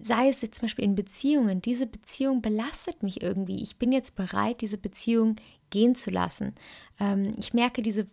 sei 0.00 0.28
es 0.28 0.42
jetzt 0.42 0.56
zum 0.56 0.66
Beispiel 0.66 0.84
in 0.84 0.94
Beziehungen, 0.94 1.60
diese 1.60 1.86
Beziehung 1.86 2.42
belastet 2.42 3.02
mich 3.02 3.22
irgendwie. 3.22 3.62
Ich 3.62 3.76
bin 3.76 3.92
jetzt 3.92 4.14
bereit, 4.14 4.60
diese 4.60 4.78
Beziehung 4.78 5.36
gehen 5.70 5.94
zu 5.94 6.10
lassen. 6.10 6.54
Ähm, 7.00 7.32
ich 7.38 7.54
merke, 7.54 7.82
diese 7.82 8.06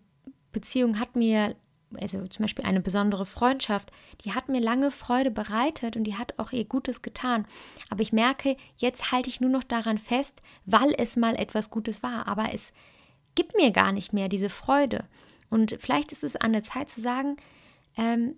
Beziehung 0.52 1.00
hat 1.00 1.16
mir, 1.16 1.56
also 2.00 2.26
zum 2.28 2.44
Beispiel 2.44 2.66
eine 2.66 2.82
besondere 2.82 3.26
Freundschaft, 3.26 3.92
die 4.24 4.34
hat 4.34 4.50
mir 4.50 4.62
lange 4.62 4.92
Freude 4.92 5.32
bereitet 5.32 5.98
und 5.98 6.06
die 6.06 6.18
hat 6.18 6.40
auch 6.40 6.52
ihr 6.52 6.66
Gutes 6.66 7.02
getan. 7.02 7.46
Aber 7.90 8.02
ich 8.02 8.14
merke, 8.14 8.56
jetzt 8.78 9.12
halte 9.12 9.30
ich 9.30 9.42
nur 9.42 9.50
noch 9.50 9.64
daran 9.64 9.98
fest, 9.98 10.42
weil 10.66 10.94
es 10.98 11.16
mal 11.16 11.36
etwas 11.36 11.70
Gutes 11.70 12.04
war. 12.04 12.28
Aber 12.28 12.54
es 12.54 12.74
gibt 13.36 13.56
mir 13.56 13.72
gar 13.72 13.92
nicht 13.92 14.14
mehr 14.14 14.30
diese 14.30 14.50
Freude. 14.50 15.06
Und 15.50 15.76
vielleicht 15.80 16.12
ist 16.12 16.24
es 16.24 16.36
an 16.36 16.54
der 16.54 16.64
Zeit 16.64 16.90
zu 16.90 17.02
sagen, 17.02 17.38
ähm, 17.98 18.36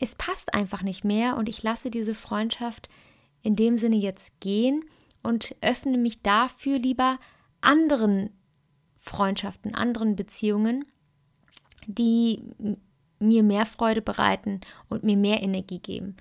es 0.00 0.14
passt 0.14 0.54
einfach 0.54 0.82
nicht 0.82 1.04
mehr 1.04 1.36
und 1.36 1.48
ich 1.48 1.62
lasse 1.62 1.90
diese 1.90 2.14
Freundschaft 2.14 2.88
in 3.42 3.56
dem 3.56 3.76
Sinne 3.76 3.96
jetzt 3.96 4.40
gehen 4.40 4.84
und 5.22 5.54
öffne 5.60 5.98
mich 5.98 6.22
dafür 6.22 6.78
lieber 6.78 7.18
anderen 7.60 8.30
Freundschaften, 8.96 9.74
anderen 9.74 10.16
Beziehungen, 10.16 10.84
die 11.86 12.42
mir 13.18 13.42
mehr 13.42 13.66
Freude 13.66 14.02
bereiten 14.02 14.60
und 14.88 15.04
mir 15.04 15.16
mehr 15.16 15.42
Energie 15.42 15.78
geben. 15.78 16.16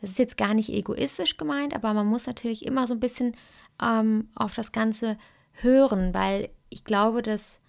Das 0.00 0.10
ist 0.10 0.18
jetzt 0.18 0.36
gar 0.36 0.54
nicht 0.54 0.72
egoistisch 0.72 1.36
gemeint, 1.36 1.74
aber 1.74 1.92
man 1.92 2.06
muss 2.06 2.26
natürlich 2.26 2.64
immer 2.64 2.86
so 2.86 2.94
ein 2.94 3.00
bisschen 3.00 3.36
ähm, 3.82 4.28
auf 4.34 4.54
das 4.54 4.72
Ganze 4.72 5.18
hören, 5.52 6.14
weil 6.14 6.50
ich 6.68 6.84
glaube, 6.84 7.22
dass 7.22 7.60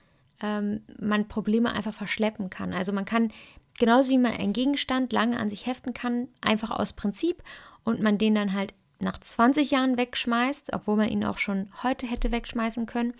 ähm, 0.41 0.81
man 0.99 1.27
Probleme 1.27 1.71
einfach 1.73 1.93
verschleppen 1.93 2.49
kann. 2.49 2.73
Also 2.73 2.93
man 2.93 3.05
kann 3.05 3.31
Genauso 3.79 4.11
wie 4.11 4.17
man 4.17 4.33
einen 4.33 4.51
Gegenstand 4.51 5.13
lange 5.13 5.39
an 5.39 5.49
sich 5.49 5.65
heften 5.65 5.93
kann, 5.93 6.27
einfach 6.41 6.69
aus 6.69 6.91
Prinzip 6.91 7.41
und 7.85 8.01
man 8.01 8.17
den 8.17 8.35
dann 8.35 8.53
halt 8.53 8.73
nach 8.99 9.17
20 9.17 9.71
Jahren 9.71 9.97
wegschmeißt, 9.97 10.73
obwohl 10.73 10.97
man 10.97 11.07
ihn 11.07 11.23
auch 11.23 11.37
schon 11.37 11.69
heute 11.81 12.05
hätte 12.05 12.33
wegschmeißen 12.33 12.85
können 12.85 13.13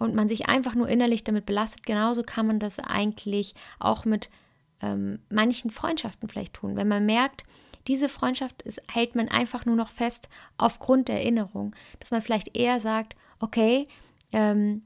und 0.00 0.14
man 0.14 0.28
sich 0.28 0.48
einfach 0.48 0.74
nur 0.74 0.88
innerlich 0.88 1.22
damit 1.22 1.46
belastet, 1.46 1.84
genauso 1.84 2.22
kann 2.22 2.46
man 2.46 2.58
das 2.58 2.78
eigentlich 2.78 3.54
auch 3.78 4.04
mit 4.04 4.30
ähm, 4.80 5.20
manchen 5.28 5.70
Freundschaften 5.70 6.28
vielleicht 6.28 6.54
tun. 6.54 6.74
Wenn 6.74 6.88
man 6.88 7.04
merkt, 7.04 7.44
diese 7.86 8.08
Freundschaft 8.08 8.62
ist, 8.62 8.80
hält 8.90 9.14
man 9.14 9.28
einfach 9.28 9.66
nur 9.66 9.76
noch 9.76 9.90
fest 9.90 10.28
aufgrund 10.56 11.08
der 11.08 11.16
Erinnerung, 11.16 11.76
dass 11.98 12.10
man 12.10 12.22
vielleicht 12.22 12.56
eher 12.56 12.80
sagt, 12.80 13.14
okay, 13.40 13.88
ähm, 14.32 14.82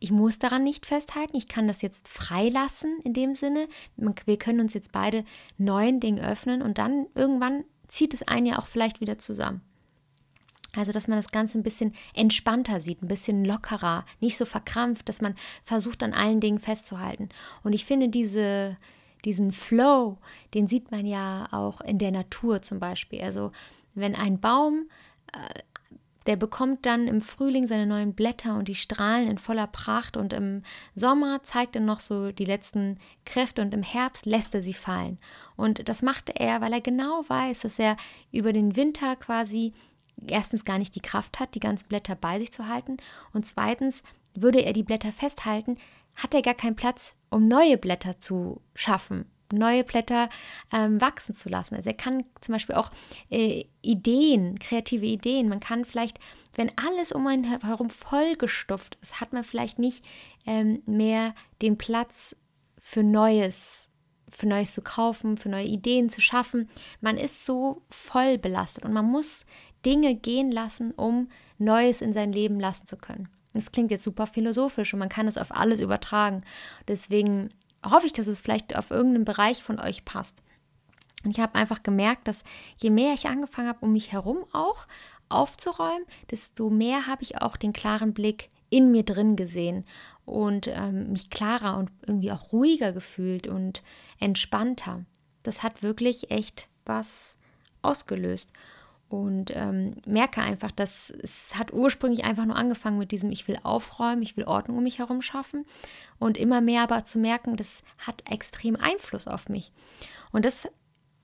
ich 0.00 0.10
muss 0.10 0.38
daran 0.38 0.64
nicht 0.64 0.84
festhalten, 0.84 1.36
ich 1.36 1.46
kann 1.46 1.68
das 1.68 1.80
jetzt 1.80 2.08
freilassen 2.08 2.98
in 3.04 3.12
dem 3.12 3.34
Sinne. 3.34 3.68
Wir 3.96 4.36
können 4.36 4.60
uns 4.60 4.74
jetzt 4.74 4.92
beide 4.92 5.24
neuen 5.58 6.00
Dingen 6.00 6.22
öffnen 6.22 6.60
und 6.60 6.78
dann 6.78 7.06
irgendwann 7.14 7.64
zieht 7.86 8.12
es 8.14 8.26
einen 8.26 8.46
ja 8.46 8.58
auch 8.58 8.66
vielleicht 8.66 9.00
wieder 9.00 9.16
zusammen. 9.16 9.62
Also, 10.76 10.92
dass 10.92 11.08
man 11.08 11.18
das 11.18 11.30
Ganze 11.30 11.58
ein 11.58 11.62
bisschen 11.62 11.94
entspannter 12.14 12.80
sieht, 12.80 13.02
ein 13.02 13.08
bisschen 13.08 13.44
lockerer, 13.44 14.04
nicht 14.20 14.36
so 14.36 14.44
verkrampft, 14.44 15.08
dass 15.08 15.20
man 15.20 15.34
versucht, 15.62 16.02
an 16.02 16.12
allen 16.12 16.40
Dingen 16.40 16.58
festzuhalten. 16.58 17.28
Und 17.62 17.74
ich 17.74 17.84
finde, 17.84 18.08
diese, 18.08 18.76
diesen 19.24 19.52
Flow, 19.52 20.18
den 20.54 20.68
sieht 20.68 20.90
man 20.90 21.06
ja 21.06 21.48
auch 21.50 21.80
in 21.80 21.98
der 21.98 22.10
Natur 22.10 22.62
zum 22.62 22.78
Beispiel. 22.78 23.22
Also, 23.22 23.52
wenn 23.94 24.14
ein 24.14 24.40
Baum 24.40 24.88
äh, 25.32 25.60
der 26.26 26.36
bekommt 26.36 26.86
dann 26.86 27.06
im 27.06 27.20
Frühling 27.20 27.66
seine 27.66 27.86
neuen 27.86 28.14
Blätter 28.14 28.56
und 28.56 28.68
die 28.68 28.74
strahlen 28.74 29.28
in 29.28 29.38
voller 29.38 29.66
Pracht 29.66 30.16
und 30.16 30.32
im 30.32 30.62
Sommer 30.94 31.42
zeigt 31.42 31.76
er 31.76 31.82
noch 31.82 32.00
so 32.00 32.32
die 32.32 32.44
letzten 32.44 32.98
Kräfte 33.24 33.62
und 33.62 33.72
im 33.72 33.82
Herbst 33.82 34.26
lässt 34.26 34.54
er 34.54 34.62
sie 34.62 34.74
fallen. 34.74 35.18
Und 35.56 35.88
das 35.88 36.02
machte 36.02 36.34
er, 36.34 36.60
weil 36.60 36.72
er 36.72 36.80
genau 36.80 37.24
weiß, 37.28 37.60
dass 37.60 37.78
er 37.78 37.96
über 38.32 38.52
den 38.52 38.76
Winter 38.76 39.16
quasi 39.16 39.72
erstens 40.26 40.64
gar 40.64 40.78
nicht 40.78 40.94
die 40.94 41.00
Kraft 41.00 41.40
hat, 41.40 41.54
die 41.54 41.60
ganzen 41.60 41.88
Blätter 41.88 42.14
bei 42.14 42.38
sich 42.38 42.52
zu 42.52 42.68
halten 42.68 42.96
und 43.32 43.46
zweitens 43.46 44.02
würde 44.34 44.64
er 44.64 44.72
die 44.72 44.82
Blätter 44.82 45.12
festhalten, 45.12 45.78
hat 46.14 46.34
er 46.34 46.42
gar 46.42 46.54
keinen 46.54 46.76
Platz, 46.76 47.16
um 47.30 47.48
neue 47.48 47.78
Blätter 47.78 48.18
zu 48.18 48.60
schaffen 48.74 49.26
neue 49.52 49.84
Blätter 49.84 50.28
ähm, 50.72 51.00
wachsen 51.00 51.34
zu 51.34 51.48
lassen. 51.48 51.74
Also 51.74 51.90
er 51.90 51.96
kann 51.96 52.24
zum 52.40 52.54
Beispiel 52.54 52.74
auch 52.74 52.90
äh, 53.30 53.64
Ideen, 53.82 54.58
kreative 54.58 55.06
Ideen, 55.06 55.48
man 55.48 55.60
kann 55.60 55.84
vielleicht, 55.84 56.18
wenn 56.54 56.72
alles 56.76 57.12
um 57.12 57.26
einen 57.26 57.44
herum 57.44 57.90
vollgestopft 57.90 58.96
ist, 59.00 59.20
hat 59.20 59.32
man 59.32 59.44
vielleicht 59.44 59.78
nicht 59.78 60.04
ähm, 60.46 60.82
mehr 60.86 61.34
den 61.62 61.78
Platz 61.78 62.34
für 62.78 63.02
Neues, 63.02 63.90
für 64.30 64.46
Neues 64.46 64.72
zu 64.72 64.82
kaufen, 64.82 65.36
für 65.36 65.48
neue 65.48 65.66
Ideen 65.66 66.10
zu 66.10 66.20
schaffen. 66.20 66.68
Man 67.00 67.16
ist 67.16 67.46
so 67.46 67.82
voll 67.90 68.38
belastet 68.38 68.84
und 68.84 68.92
man 68.92 69.06
muss 69.06 69.46
Dinge 69.86 70.16
gehen 70.16 70.50
lassen, 70.50 70.90
um 70.90 71.28
Neues 71.58 72.02
in 72.02 72.12
sein 72.12 72.32
Leben 72.32 72.60
lassen 72.60 72.86
zu 72.86 72.96
können. 72.96 73.28
Das 73.54 73.72
klingt 73.72 73.90
jetzt 73.90 74.04
super 74.04 74.26
philosophisch 74.26 74.92
und 74.92 74.98
man 74.98 75.08
kann 75.08 75.28
es 75.28 75.38
auf 75.38 75.54
alles 75.54 75.80
übertragen. 75.80 76.42
Deswegen 76.88 77.48
hoffe 77.84 78.06
ich, 78.06 78.12
dass 78.12 78.26
es 78.26 78.40
vielleicht 78.40 78.76
auf 78.76 78.90
irgendeinen 78.90 79.24
Bereich 79.24 79.62
von 79.62 79.80
euch 79.80 80.04
passt. 80.04 80.42
Und 81.24 81.30
ich 81.30 81.40
habe 81.40 81.54
einfach 81.54 81.82
gemerkt, 81.82 82.28
dass 82.28 82.44
je 82.76 82.90
mehr 82.90 83.14
ich 83.14 83.26
angefangen 83.28 83.68
habe, 83.68 83.78
um 83.80 83.92
mich 83.92 84.12
herum 84.12 84.44
auch 84.52 84.86
aufzuräumen, 85.28 86.04
desto 86.30 86.68
mehr 86.68 87.06
habe 87.06 87.22
ich 87.22 87.40
auch 87.40 87.56
den 87.56 87.72
klaren 87.72 88.12
Blick 88.12 88.48
in 88.68 88.90
mir 88.90 89.04
drin 89.04 89.36
gesehen 89.36 89.84
und 90.24 90.66
ähm, 90.66 91.12
mich 91.12 91.30
klarer 91.30 91.78
und 91.78 91.90
irgendwie 92.06 92.32
auch 92.32 92.52
ruhiger 92.52 92.92
gefühlt 92.92 93.46
und 93.46 93.82
entspannter. 94.18 95.04
Das 95.42 95.62
hat 95.62 95.82
wirklich 95.82 96.30
echt 96.30 96.68
was 96.84 97.38
ausgelöst 97.82 98.52
und 99.08 99.54
ähm, 99.54 99.96
merke 100.04 100.42
einfach, 100.42 100.72
dass 100.72 101.10
es 101.10 101.54
hat 101.54 101.72
ursprünglich 101.72 102.24
einfach 102.24 102.44
nur 102.44 102.56
angefangen 102.56 102.98
mit 102.98 103.12
diesem, 103.12 103.30
ich 103.30 103.46
will 103.46 103.58
aufräumen, 103.62 104.22
ich 104.22 104.36
will 104.36 104.44
Ordnung 104.44 104.78
um 104.78 104.82
mich 104.82 104.98
herum 104.98 105.22
schaffen 105.22 105.64
und 106.18 106.36
immer 106.36 106.60
mehr 106.60 106.82
aber 106.82 107.04
zu 107.04 107.18
merken, 107.18 107.56
das 107.56 107.84
hat 107.98 108.24
extrem 108.30 108.76
Einfluss 108.76 109.28
auf 109.28 109.48
mich. 109.48 109.70
Und 110.32 110.44
das 110.44 110.68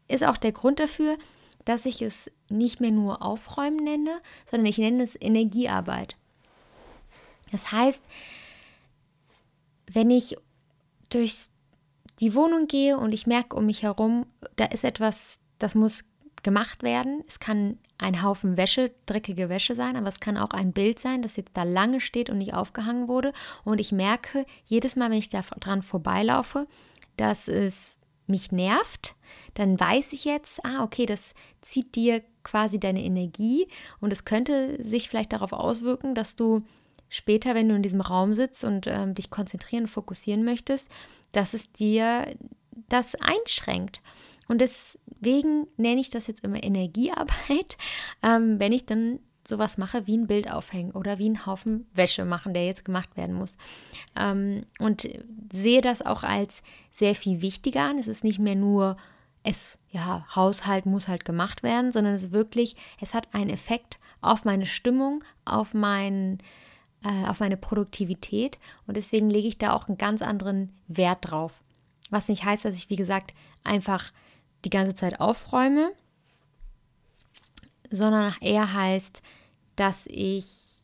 ist 0.07 0.25
auch 0.25 0.37
der 0.37 0.53
Grund 0.53 0.79
dafür, 0.79 1.19
dass 1.65 1.87
ich 1.87 2.03
es 2.03 2.31
nicht 2.49 2.81
mehr 2.81 2.91
nur 2.91 3.23
Aufräumen 3.23 3.83
nenne, 3.83 4.21
sondern 4.45 4.67
ich 4.67 4.79
nenne 4.79 5.03
es 5.03 5.21
Energiearbeit. 5.21 6.17
Das 7.51 7.73
heißt, 7.73 8.03
wenn 9.91 10.11
ich 10.11 10.37
durch 11.11 11.49
die 12.21 12.35
Wohnung 12.35 12.67
gehe 12.67 12.97
und 12.97 13.13
ich 13.13 13.27
merke 13.27 13.57
um 13.57 13.67
mich 13.67 13.83
herum, 13.83 14.27
da 14.57 14.67
ist 14.67 14.85
etwas, 14.85 15.41
das 15.59 15.75
muss 15.75 16.05
gemacht 16.43 16.83
werden. 16.83 17.23
Es 17.27 17.39
kann 17.39 17.79
ein 17.99 18.23
Haufen 18.23 18.57
Wäsche, 18.57 18.91
dreckige 19.07 19.49
Wäsche 19.49 19.75
sein, 19.75 19.97
aber 19.97 20.09
es 20.09 20.21
kann 20.21 20.37
auch 20.37 20.51
ein 20.51 20.73
Bild 20.73 20.99
sein, 20.99 21.23
das 21.23 21.37
jetzt 21.37 21.57
da 21.57 21.63
lange 21.63 22.01
steht 22.01 22.31
und 22.31 22.39
nicht 22.39 22.55
aufgehangen 22.55 23.09
wurde. 23.09 23.33
Und 23.65 23.81
ich 23.81 23.93
merke 23.93 24.45
jedes 24.65 24.97
Mal, 24.97 25.11
wenn 25.11 25.19
ich 25.19 25.29
da 25.29 25.43
dran 25.61 25.83
vorbeilaufe, 25.83 26.67
dass 27.17 27.49
es 27.49 27.99
mich 28.27 28.51
nervt, 28.51 29.15
dann 29.55 29.79
weiß 29.79 30.13
ich 30.13 30.25
jetzt, 30.25 30.65
ah, 30.65 30.83
okay, 30.83 31.07
das 31.07 31.35
zieht 31.61 31.95
dir 31.95 32.23
quasi 32.43 32.81
deine 32.81 33.03
Energie 33.03 33.69
und 34.01 34.13
es 34.13 34.25
könnte 34.25 34.83
sich 34.83 35.09
vielleicht 35.09 35.33
darauf 35.33 35.53
auswirken, 35.53 36.15
dass 36.15 36.35
du 36.35 36.63
später, 37.09 37.55
wenn 37.55 37.69
du 37.69 37.77
in 37.77 37.83
diesem 37.83 38.01
Raum 38.01 38.35
sitzt 38.35 38.65
und 38.65 38.87
ähm, 38.87 39.15
dich 39.15 39.31
konzentrieren, 39.31 39.87
fokussieren 39.87 40.45
möchtest, 40.45 40.89
dass 41.33 41.55
es 41.55 41.71
dir 41.73 42.35
das 42.89 43.15
einschränkt. 43.17 44.01
Und 44.53 44.61
deswegen 44.61 45.67
nenne 45.79 46.03
ich 46.03 46.11
das 46.11 46.27
jetzt 46.27 46.45
immer 46.45 46.63
Energiearbeit, 46.63 47.79
ähm, 48.23 48.61
wenn 48.61 48.73
ich 48.73 48.85
dann 48.85 49.19
sowas 49.49 49.79
mache 49.79 50.07
wie 50.07 50.15
ein 50.15 50.27
Bild 50.27 50.53
aufhängen 50.53 50.93
oder 50.93 51.19
wie 51.19 51.25
einen 51.25 51.47
Haufen 51.47 51.87
Wäsche 51.95 52.27
machen, 52.27 52.53
der 52.53 52.67
jetzt 52.67 52.85
gemacht 52.85 53.17
werden 53.17 53.35
muss. 53.35 53.57
Ähm, 54.15 54.67
und 54.79 55.09
sehe 55.51 55.81
das 55.81 56.05
auch 56.05 56.23
als 56.23 56.63
sehr 56.91 57.15
viel 57.15 57.41
wichtiger 57.41 57.81
an. 57.81 57.97
Es 57.97 58.09
ist 58.09 58.25
nicht 58.25 58.41
mehr 58.41 58.55
nur, 58.55 58.99
es, 59.43 59.79
ja, 59.91 60.27
Haushalt 60.37 60.85
muss 60.85 61.09
halt 61.09 61.25
gemacht 61.25 61.63
werden, 61.63 61.91
sondern 61.91 62.13
es 62.13 62.31
wirklich, 62.31 62.77
es 63.01 63.15
hat 63.15 63.35
einen 63.35 63.49
Effekt 63.49 63.99
auf 64.21 64.45
meine 64.45 64.67
Stimmung, 64.67 65.25
auf 65.47 65.73
mein, 65.73 66.41
äh, 67.03 67.27
auf 67.27 67.41
meine 67.41 67.57
Produktivität 67.57 68.59
und 68.87 68.99
deswegen 68.99 69.31
lege 69.31 69.49
ich 69.49 69.57
da 69.57 69.73
auch 69.73 69.89
einen 69.89 69.97
ganz 69.97 70.21
anderen 70.21 70.79
Wert 70.89 71.31
drauf. 71.31 71.63
Was 72.11 72.29
nicht 72.29 72.45
heißt, 72.45 72.67
dass 72.67 72.77
ich, 72.77 72.91
wie 72.91 72.97
gesagt, 72.97 73.33
einfach 73.65 74.13
die 74.65 74.71
ganze 74.71 74.95
Zeit 74.95 75.21
aufräume, 75.21 75.93
sondern 77.91 78.35
eher 78.41 78.73
heißt, 78.73 79.23
dass 79.77 80.07
ich 80.07 80.83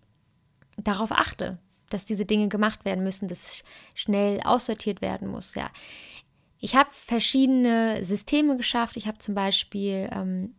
darauf 0.76 1.12
achte, 1.12 1.58
dass 1.90 2.04
diese 2.04 2.26
Dinge 2.26 2.48
gemacht 2.48 2.84
werden 2.84 3.04
müssen, 3.04 3.28
dass 3.28 3.64
schnell 3.94 4.40
aussortiert 4.42 5.00
werden 5.00 5.28
muss. 5.28 5.54
Ja, 5.54 5.70
ich 6.60 6.74
habe 6.76 6.90
verschiedene 6.92 8.04
Systeme 8.04 8.56
geschafft. 8.56 8.96
Ich 8.96 9.06
habe 9.06 9.18
zum 9.18 9.34
Beispiel 9.34 10.08
ähm, 10.12 10.54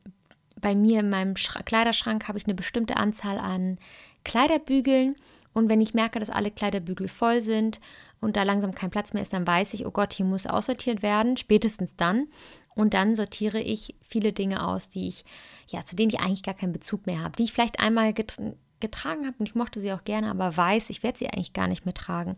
bei 0.60 0.76
mir 0.76 1.02
in 1.02 1.10
meinem 1.10 1.36
Schra 1.36 1.62
Kleiderschrank 1.62 2.28
habe 2.28 2.38
ich 2.38 2.46
eine 2.46 2.56
bestimmte 2.56 2.98
Anzahl 2.98 3.38
an 3.38 3.78
Kleiderbügeln 4.24 5.16
und 5.54 5.70
wenn 5.70 5.82
ich 5.82 5.94
merke, 5.94 6.20
dass 6.20 6.30
alle 6.30 6.52
Kleiderbügel 6.52 7.08
voll 7.08 7.42
sind 7.42 7.80
und 8.22 8.36
da 8.36 8.44
langsam 8.44 8.76
kein 8.76 8.90
Platz 8.90 9.14
mehr 9.14 9.22
ist, 9.22 9.34
dann 9.34 9.48
weiß 9.48 9.74
ich, 9.74 9.86
oh 9.86 9.92
Gott, 9.92 10.14
hier 10.14 10.26
muss 10.26 10.46
aussortiert 10.46 11.02
werden, 11.02 11.38
spätestens 11.38 11.96
dann. 11.96 12.28
Und 12.76 12.94
dann 12.94 13.16
sortiere 13.16 13.60
ich 13.60 13.96
viele 14.02 14.34
Dinge 14.34 14.66
aus, 14.66 14.90
die 14.90 15.08
ich, 15.08 15.26
ja, 15.68 15.84
zu 15.84 15.96
denen 15.96 16.10
ich 16.10 16.20
eigentlich 16.20 16.44
gar 16.44 16.54
keinen 16.54 16.74
Bezug 16.74 17.06
mehr 17.06 17.22
habe, 17.22 17.36
die 17.38 17.44
ich 17.44 17.54
vielleicht 17.54 17.80
einmal 17.80 18.14
getra 18.14 18.54
getragen 18.82 19.28
habe 19.28 19.36
und 19.40 19.46
ich 19.46 19.56
mochte 19.56 19.82
sie 19.82 19.92
auch 19.92 20.06
gerne, 20.06 20.32
aber 20.32 20.56
weiß, 20.56 20.90
ich 20.90 21.04
werde 21.04 21.20
sie 21.20 21.28
eigentlich 21.28 21.52
gar 21.52 21.68
nicht 21.68 21.84
mehr 21.84 21.94
tragen, 21.94 22.38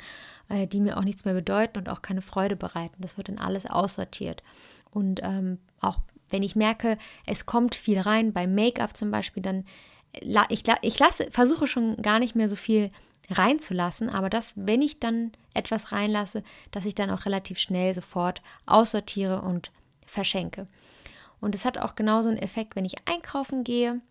äh, 0.49 0.65
die 0.65 0.79
mir 0.79 0.97
auch 0.97 1.03
nichts 1.03 1.23
mehr 1.23 1.35
bedeuten 1.35 1.77
und 1.77 1.87
auch 1.87 2.01
keine 2.01 2.23
Freude 2.23 2.55
bereiten. 2.55 2.95
Das 2.97 3.15
wird 3.15 3.29
dann 3.29 3.37
alles 3.37 3.67
aussortiert. 3.67 4.41
Und 4.89 5.19
ähm, 5.21 5.59
auch 5.81 5.99
wenn 6.29 6.41
ich 6.41 6.55
merke, 6.55 6.97
es 7.27 7.45
kommt 7.45 7.75
viel 7.75 7.99
rein, 7.99 8.33
bei 8.33 8.47
Make-up 8.47 8.97
zum 8.97 9.11
Beispiel, 9.11 9.43
dann 9.43 9.65
ich, 10.49 10.63
ich 10.81 10.99
lasse, 10.99 11.29
versuche 11.31 11.67
schon 11.67 11.97
gar 12.01 12.19
nicht 12.19 12.35
mehr 12.35 12.49
so 12.49 12.55
viel 12.55 12.89
reinzulassen, 13.31 14.09
aber 14.09 14.29
das, 14.29 14.53
wenn 14.55 14.81
ich 14.81 14.99
dann 14.99 15.31
etwas 15.53 15.91
reinlasse, 15.91 16.43
dass 16.71 16.85
ich 16.85 16.95
dann 16.95 17.09
auch 17.09 17.25
relativ 17.25 17.59
schnell 17.59 17.93
sofort 17.93 18.41
aussortiere 18.65 19.41
und 19.41 19.71
verschenke. 20.05 20.67
Und 21.39 21.55
es 21.55 21.65
hat 21.65 21.77
auch 21.77 21.95
genauso 21.95 22.29
einen 22.29 22.37
Effekt, 22.37 22.75
wenn 22.75 22.85
ich 22.85 23.07
einkaufen 23.07 23.63
gehe. 23.63 24.01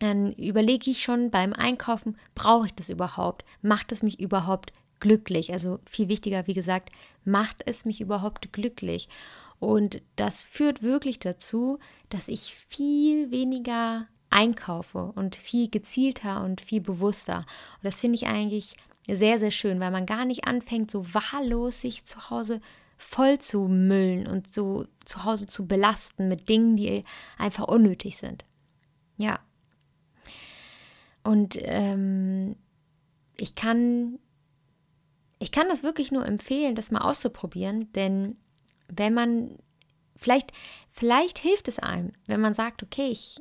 Dann 0.00 0.32
überlege 0.32 0.90
ich 0.90 1.02
schon 1.02 1.30
beim 1.30 1.52
Einkaufen, 1.52 2.16
brauche 2.34 2.66
ich 2.66 2.74
das 2.74 2.88
überhaupt? 2.88 3.44
Macht 3.62 3.92
es 3.92 4.02
mich 4.02 4.20
überhaupt 4.20 4.72
glücklich? 5.00 5.52
Also 5.52 5.80
viel 5.84 6.08
wichtiger, 6.08 6.46
wie 6.46 6.54
gesagt, 6.54 6.90
macht 7.24 7.62
es 7.66 7.84
mich 7.84 8.00
überhaupt 8.00 8.52
glücklich? 8.52 9.08
Und 9.60 10.02
das 10.16 10.44
führt 10.44 10.82
wirklich 10.82 11.18
dazu, 11.18 11.78
dass 12.10 12.28
ich 12.28 12.54
viel 12.68 13.30
weniger 13.30 14.06
einkaufe 14.38 15.12
und 15.16 15.34
viel 15.34 15.68
gezielter 15.68 16.44
und 16.44 16.60
viel 16.60 16.80
bewusster. 16.80 17.38
Und 17.38 17.84
das 17.84 18.00
finde 18.00 18.14
ich 18.14 18.28
eigentlich 18.28 18.76
sehr, 19.08 19.40
sehr 19.40 19.50
schön, 19.50 19.80
weil 19.80 19.90
man 19.90 20.06
gar 20.06 20.24
nicht 20.24 20.46
anfängt, 20.46 20.92
so 20.92 21.12
wahllos 21.12 21.80
sich 21.80 22.04
zu 22.04 22.30
Hause 22.30 22.60
voll 22.96 23.38
zu 23.38 23.66
müllen 23.66 24.28
und 24.28 24.52
so 24.52 24.86
zu 25.04 25.24
Hause 25.24 25.46
zu 25.46 25.66
belasten 25.66 26.28
mit 26.28 26.48
Dingen, 26.48 26.76
die 26.76 27.04
einfach 27.36 27.66
unnötig 27.66 28.16
sind. 28.16 28.44
Ja. 29.16 29.40
Und 31.24 31.58
ähm, 31.62 32.54
ich 33.36 33.56
kann, 33.56 34.20
ich 35.40 35.50
kann 35.50 35.68
das 35.68 35.82
wirklich 35.82 36.12
nur 36.12 36.24
empfehlen, 36.24 36.76
das 36.76 36.92
mal 36.92 37.00
auszuprobieren, 37.00 37.90
denn 37.92 38.36
wenn 38.88 39.14
man 39.14 39.58
vielleicht, 40.16 40.52
vielleicht 40.92 41.38
hilft 41.38 41.66
es 41.66 41.80
einem, 41.80 42.12
wenn 42.26 42.40
man 42.40 42.54
sagt, 42.54 42.82
okay, 42.84 43.08
ich 43.08 43.40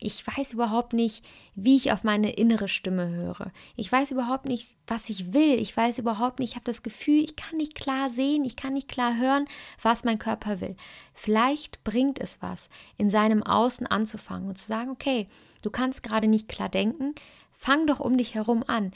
ich 0.00 0.24
weiß 0.24 0.52
überhaupt 0.52 0.92
nicht, 0.92 1.24
wie 1.56 1.74
ich 1.74 1.90
auf 1.90 2.04
meine 2.04 2.30
innere 2.30 2.68
Stimme 2.68 3.08
höre. 3.08 3.50
Ich 3.74 3.90
weiß 3.90 4.12
überhaupt 4.12 4.46
nicht, 4.46 4.76
was 4.86 5.10
ich 5.10 5.32
will. 5.32 5.58
Ich 5.58 5.76
weiß 5.76 5.98
überhaupt 5.98 6.38
nicht, 6.38 6.50
ich 6.50 6.54
habe 6.54 6.64
das 6.64 6.84
Gefühl, 6.84 7.24
ich 7.24 7.34
kann 7.34 7.56
nicht 7.56 7.74
klar 7.74 8.08
sehen, 8.08 8.44
ich 8.44 8.54
kann 8.54 8.74
nicht 8.74 8.88
klar 8.88 9.16
hören, 9.16 9.46
was 9.82 10.04
mein 10.04 10.20
Körper 10.20 10.60
will. 10.60 10.76
Vielleicht 11.14 11.82
bringt 11.82 12.20
es 12.20 12.40
was, 12.40 12.68
in 12.96 13.10
seinem 13.10 13.42
Außen 13.42 13.88
anzufangen 13.88 14.48
und 14.48 14.56
zu 14.56 14.66
sagen, 14.66 14.90
okay, 14.90 15.26
du 15.62 15.70
kannst 15.70 16.04
gerade 16.04 16.28
nicht 16.28 16.48
klar 16.48 16.68
denken, 16.68 17.16
fang 17.50 17.88
doch 17.88 17.98
um 17.98 18.16
dich 18.16 18.36
herum 18.36 18.62
an. 18.64 18.92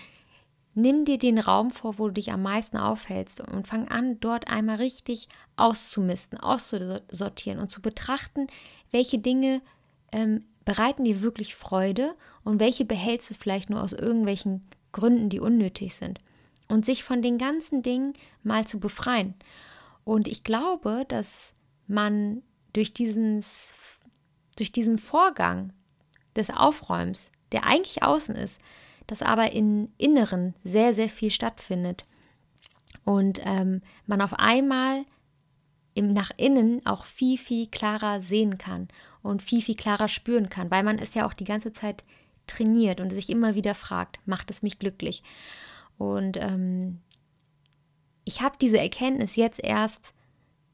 Nimm 0.75 1.05
dir 1.05 1.19
den 1.19 1.39
Raum 1.39 1.73
vor, 1.73 1.99
wo 1.99 2.07
du 2.07 2.15
dich 2.15 2.31
am 2.33 2.43
meisten 2.43 2.77
aufhältst 2.77 3.41
und 3.41 3.67
fang 3.67 3.89
an, 3.89 4.21
dort 4.21 4.49
einmal 4.49 4.77
richtig 4.77 5.29
auszumisten, 5.57 6.39
auszusortieren 6.39 7.59
und 7.59 7.71
zu 7.71 7.83
betrachten, 7.83 8.47
welche 8.93 9.19
Dinge 9.19 9.61
ähm, 10.13 10.45
bereiten 10.65 11.05
dir 11.05 11.23
wirklich 11.23 11.55
Freude 11.55 12.15
und 12.45 12.61
welche 12.61 12.85
behältst 12.85 13.31
du 13.31 13.35
vielleicht 13.35 13.71
nur 13.71 13.83
aus 13.83 13.93
irgendwelchen 13.93 14.63
Gründen, 14.93 15.29
die 15.29 15.41
unnötig 15.41 15.95
sind. 15.95 16.21
Und 16.69 16.87
sich 16.87 17.05
von 17.05 17.23
den 17.23 17.39
ganzen 17.39 17.83
Dingen 17.83 18.15
mal 18.43 18.67
zu 18.67 18.81
befreien. 18.81 19.35
Und 20.05 20.27
ich 20.27 20.45
glaube, 20.45 21.05
dass 21.09 21.55
man 21.87 22.43
durch, 22.73 22.95
diesen, 22.95 23.45
durch 24.57 24.73
diesen 24.73 24.99
Vorgang 24.99 25.73
des 26.35 26.51
Aufräumens, 26.51 27.31
der 27.53 27.67
eigentlich 27.67 28.03
außen 28.03 28.35
ist, 28.37 28.61
dass 29.07 29.23
aber 29.23 29.53
im 29.53 29.93
Inneren 29.99 30.55
sehr, 30.65 30.95
sehr 30.95 31.09
viel 31.09 31.31
stattfindet. 31.31 32.05
Und 33.05 33.41
ähm, 33.45 33.83
man 34.07 34.23
auf 34.23 34.35
einmal 34.35 35.05
im 35.95 36.15
nach 36.15 36.31
innen 36.39 36.87
auch 36.87 37.05
viel, 37.05 37.37
viel 37.37 37.67
klarer 37.67 38.23
sehen 38.23 38.57
kann 38.57 38.89
und 39.23 39.43
viel, 39.43 39.63
viel 39.63 39.77
klarer 39.77 40.09
spüren 40.09 40.49
kann, 40.49 40.71
weil 40.71 40.83
man 40.83 40.99
es 40.99 41.15
ja 41.15 41.27
auch 41.27 41.35
die 41.35 41.45
ganze 41.45 41.73
Zeit 41.73 42.05
trainiert 42.47 43.01
und 43.01 43.11
sich 43.11 43.31
immer 43.31 43.55
wieder 43.55 43.75
fragt, 43.75 44.19
macht 44.27 44.51
es 44.51 44.63
mich 44.63 44.79
glücklich? 44.79 45.23
Und 45.99 46.37
ähm, 46.37 47.01
ich 48.25 48.41
habe 48.41 48.57
diese 48.61 48.79
Erkenntnis 48.79 49.37
jetzt 49.37 49.63
erst 49.63 50.15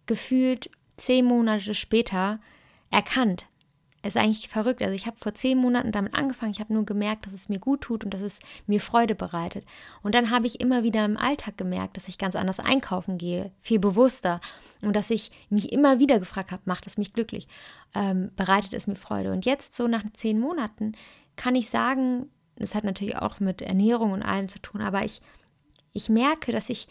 gefühlt 0.07 0.71
zehn 0.97 1.25
Monate 1.25 1.75
später 1.75 2.41
erkannt, 2.91 3.47
ist 4.03 4.17
eigentlich 4.17 4.49
verrückt. 4.49 4.83
Also 4.83 4.95
ich 4.95 5.07
habe 5.07 5.17
vor 5.19 5.35
zehn 5.35 5.59
Monaten 5.59 5.93
damit 5.93 6.15
angefangen. 6.15 6.53
Ich 6.53 6.61
habe 6.61 6.73
nur 6.73 6.85
gemerkt, 6.85 7.27
dass 7.27 7.33
es 7.33 7.49
mir 7.49 7.59
gut 7.59 7.81
tut 7.81 8.05
und 8.05 8.15
dass 8.15 8.21
es 8.21 8.39
mir 8.67 8.81
Freude 8.81 9.15
bereitet. 9.15 9.65
Und 10.03 10.15
dann 10.15 10.31
habe 10.31 10.47
ich 10.47 10.61
immer 10.61 10.85
wieder 10.85 11.05
im 11.05 11.17
Alltag 11.17 11.57
gemerkt, 11.57 11.97
dass 11.97 12.09
ich 12.09 12.19
ganz 12.19 12.37
anders 12.37 12.61
einkaufen 12.61 13.19
gehe, 13.19 13.51
viel 13.59 13.79
bewusster. 13.79 14.41
Und 14.83 14.95
dass 14.95 15.11
ich 15.11 15.33
mich 15.51 15.73
immer 15.73 15.99
wieder 15.99 16.21
gefragt 16.21 16.53
habe, 16.53 16.63
macht 16.65 16.87
es 16.87 16.97
mich 16.97 17.13
glücklich? 17.13 17.49
Ähm, 17.95 18.31
bereitet 18.37 18.73
es 18.73 18.87
mir 18.87 18.97
Freude? 18.97 19.33
Und 19.33 19.45
jetzt, 19.45 19.75
so 19.75 19.89
nach 19.89 20.05
zehn 20.13 20.39
Monaten, 20.39 20.93
kann 21.35 21.57
ich 21.57 21.69
sagen, 21.69 22.31
das 22.57 22.75
hat 22.75 22.85
natürlich 22.85 23.17
auch 23.17 23.41
mit 23.41 23.63
Ernährung 23.63 24.13
und 24.13 24.23
allem 24.23 24.49
zu 24.49 24.61
tun, 24.61 24.81
aber 24.81 25.05
ich, 25.05 25.21
ich 25.93 26.09
merke, 26.09 26.53
dass 26.53 26.69
ich 26.69 26.89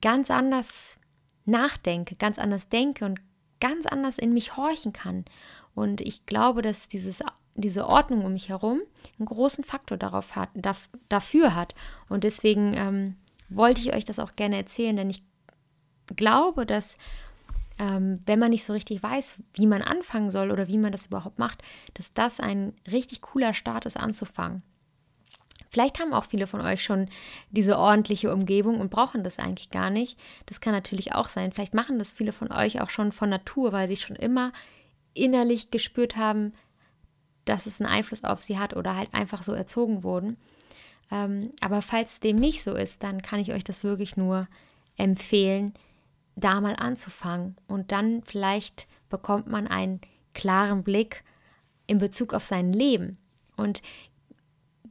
ganz 0.00 0.30
anders 0.30 0.98
nachdenke, 1.44 2.14
ganz 2.16 2.38
anders 2.38 2.68
denke 2.68 3.04
und 3.04 3.20
ganz 3.60 3.86
anders 3.86 4.18
in 4.18 4.32
mich 4.32 4.56
horchen 4.56 4.92
kann. 4.92 5.24
Und 5.78 6.00
ich 6.00 6.26
glaube, 6.26 6.60
dass 6.60 6.88
dieses, 6.88 7.22
diese 7.54 7.86
Ordnung 7.86 8.24
um 8.24 8.32
mich 8.32 8.48
herum 8.48 8.80
einen 9.18 9.26
großen 9.26 9.64
Faktor 9.64 9.96
darauf 9.96 10.36
hat, 10.36 10.50
dafür 11.08 11.54
hat. 11.54 11.74
Und 12.08 12.24
deswegen 12.24 12.74
ähm, 12.74 13.16
wollte 13.48 13.80
ich 13.80 13.94
euch 13.94 14.04
das 14.04 14.18
auch 14.18 14.34
gerne 14.36 14.56
erzählen, 14.56 14.96
denn 14.96 15.10
ich 15.10 15.22
glaube, 16.16 16.66
dass 16.66 16.96
ähm, 17.78 18.18
wenn 18.26 18.38
man 18.38 18.50
nicht 18.50 18.64
so 18.64 18.72
richtig 18.72 19.02
weiß, 19.02 19.38
wie 19.54 19.66
man 19.66 19.82
anfangen 19.82 20.30
soll 20.30 20.50
oder 20.50 20.66
wie 20.66 20.78
man 20.78 20.90
das 20.90 21.06
überhaupt 21.06 21.38
macht, 21.38 21.62
dass 21.94 22.12
das 22.12 22.40
ein 22.40 22.74
richtig 22.90 23.22
cooler 23.22 23.54
Start 23.54 23.86
ist, 23.86 23.96
anzufangen. 23.96 24.62
Vielleicht 25.70 26.00
haben 26.00 26.14
auch 26.14 26.24
viele 26.24 26.46
von 26.46 26.60
euch 26.60 26.82
schon 26.82 27.08
diese 27.50 27.78
ordentliche 27.78 28.32
Umgebung 28.32 28.80
und 28.80 28.90
brauchen 28.90 29.22
das 29.22 29.38
eigentlich 29.38 29.70
gar 29.70 29.90
nicht. 29.90 30.18
Das 30.46 30.60
kann 30.60 30.72
natürlich 30.72 31.14
auch 31.14 31.28
sein. 31.28 31.52
Vielleicht 31.52 31.74
machen 31.74 31.98
das 31.98 32.12
viele 32.12 32.32
von 32.32 32.50
euch 32.50 32.80
auch 32.80 32.90
schon 32.90 33.12
von 33.12 33.28
Natur, 33.28 33.72
weil 33.72 33.86
sie 33.86 33.96
schon 33.96 34.16
immer 34.16 34.52
innerlich 35.18 35.70
gespürt 35.70 36.16
haben, 36.16 36.52
dass 37.44 37.66
es 37.66 37.80
einen 37.80 37.90
Einfluss 37.90 38.24
auf 38.24 38.42
sie 38.42 38.58
hat 38.58 38.76
oder 38.76 38.96
halt 38.96 39.14
einfach 39.14 39.42
so 39.42 39.52
erzogen 39.52 40.02
wurden. 40.02 40.36
Ähm, 41.10 41.50
aber 41.60 41.82
falls 41.82 42.20
dem 42.20 42.36
nicht 42.36 42.62
so 42.62 42.74
ist, 42.74 43.02
dann 43.02 43.22
kann 43.22 43.40
ich 43.40 43.52
euch 43.52 43.64
das 43.64 43.84
wirklich 43.84 44.16
nur 44.16 44.48
empfehlen, 44.96 45.72
da 46.36 46.60
mal 46.60 46.76
anzufangen. 46.76 47.56
Und 47.66 47.92
dann 47.92 48.22
vielleicht 48.22 48.86
bekommt 49.08 49.46
man 49.46 49.66
einen 49.66 50.00
klaren 50.34 50.84
Blick 50.84 51.24
in 51.86 51.98
Bezug 51.98 52.34
auf 52.34 52.44
sein 52.44 52.72
Leben. 52.72 53.16
Und 53.56 53.82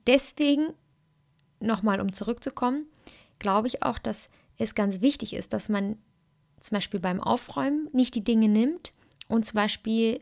deswegen, 0.08 0.74
nochmal 1.60 2.02
um 2.02 2.12
zurückzukommen, 2.12 2.86
glaube 3.40 3.68
ich 3.68 3.84
auch, 3.84 4.00
dass 4.00 4.30
es 4.58 4.74
ganz 4.74 5.02
wichtig 5.02 5.34
ist, 5.34 5.54
dass 5.54 5.70
man 5.70 5.98
zum 6.60 6.76
Beispiel 6.76 7.00
beim 7.00 7.22
Aufräumen 7.22 7.88
nicht 7.94 8.16
die 8.16 8.24
Dinge 8.24 8.50
nimmt 8.50 8.92
und 9.28 9.46
zum 9.46 9.56
Beispiel, 9.56 10.22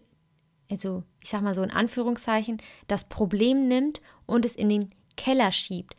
also 0.70 1.04
ich 1.22 1.30
sag 1.30 1.42
mal 1.42 1.56
so 1.56 1.64
in 1.64 1.72
Anführungszeichen, 1.72 2.62
das 2.88 3.08
Problem 3.08 3.68
nimmt 3.68 4.02
und 4.26 4.46
es 4.46 4.56
in 4.56 4.70
den 4.70 4.92
Keller 5.16 5.52
schiebt. 5.52 5.96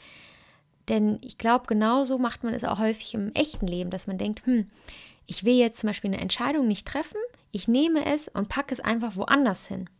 Denn 0.88 1.18
ich 1.22 1.38
glaube, 1.38 1.66
genauso 1.66 2.18
macht 2.18 2.44
man 2.44 2.54
es 2.54 2.64
auch 2.64 2.78
häufig 2.78 3.14
im 3.14 3.32
echten 3.34 3.66
Leben, 3.66 3.90
dass 3.90 4.06
man 4.06 4.18
denkt, 4.18 4.46
hm, 4.46 4.68
ich 5.26 5.44
will 5.44 5.54
jetzt 5.54 5.78
zum 5.78 5.88
Beispiel 5.88 6.12
eine 6.12 6.22
Entscheidung 6.22 6.68
nicht 6.68 6.86
treffen, 6.86 7.18
ich 7.50 7.66
nehme 7.66 8.04
es 8.06 8.28
und 8.28 8.48
packe 8.48 8.72
es 8.72 8.80
einfach 8.80 9.16
woanders 9.16 9.66
hin. 9.66 9.90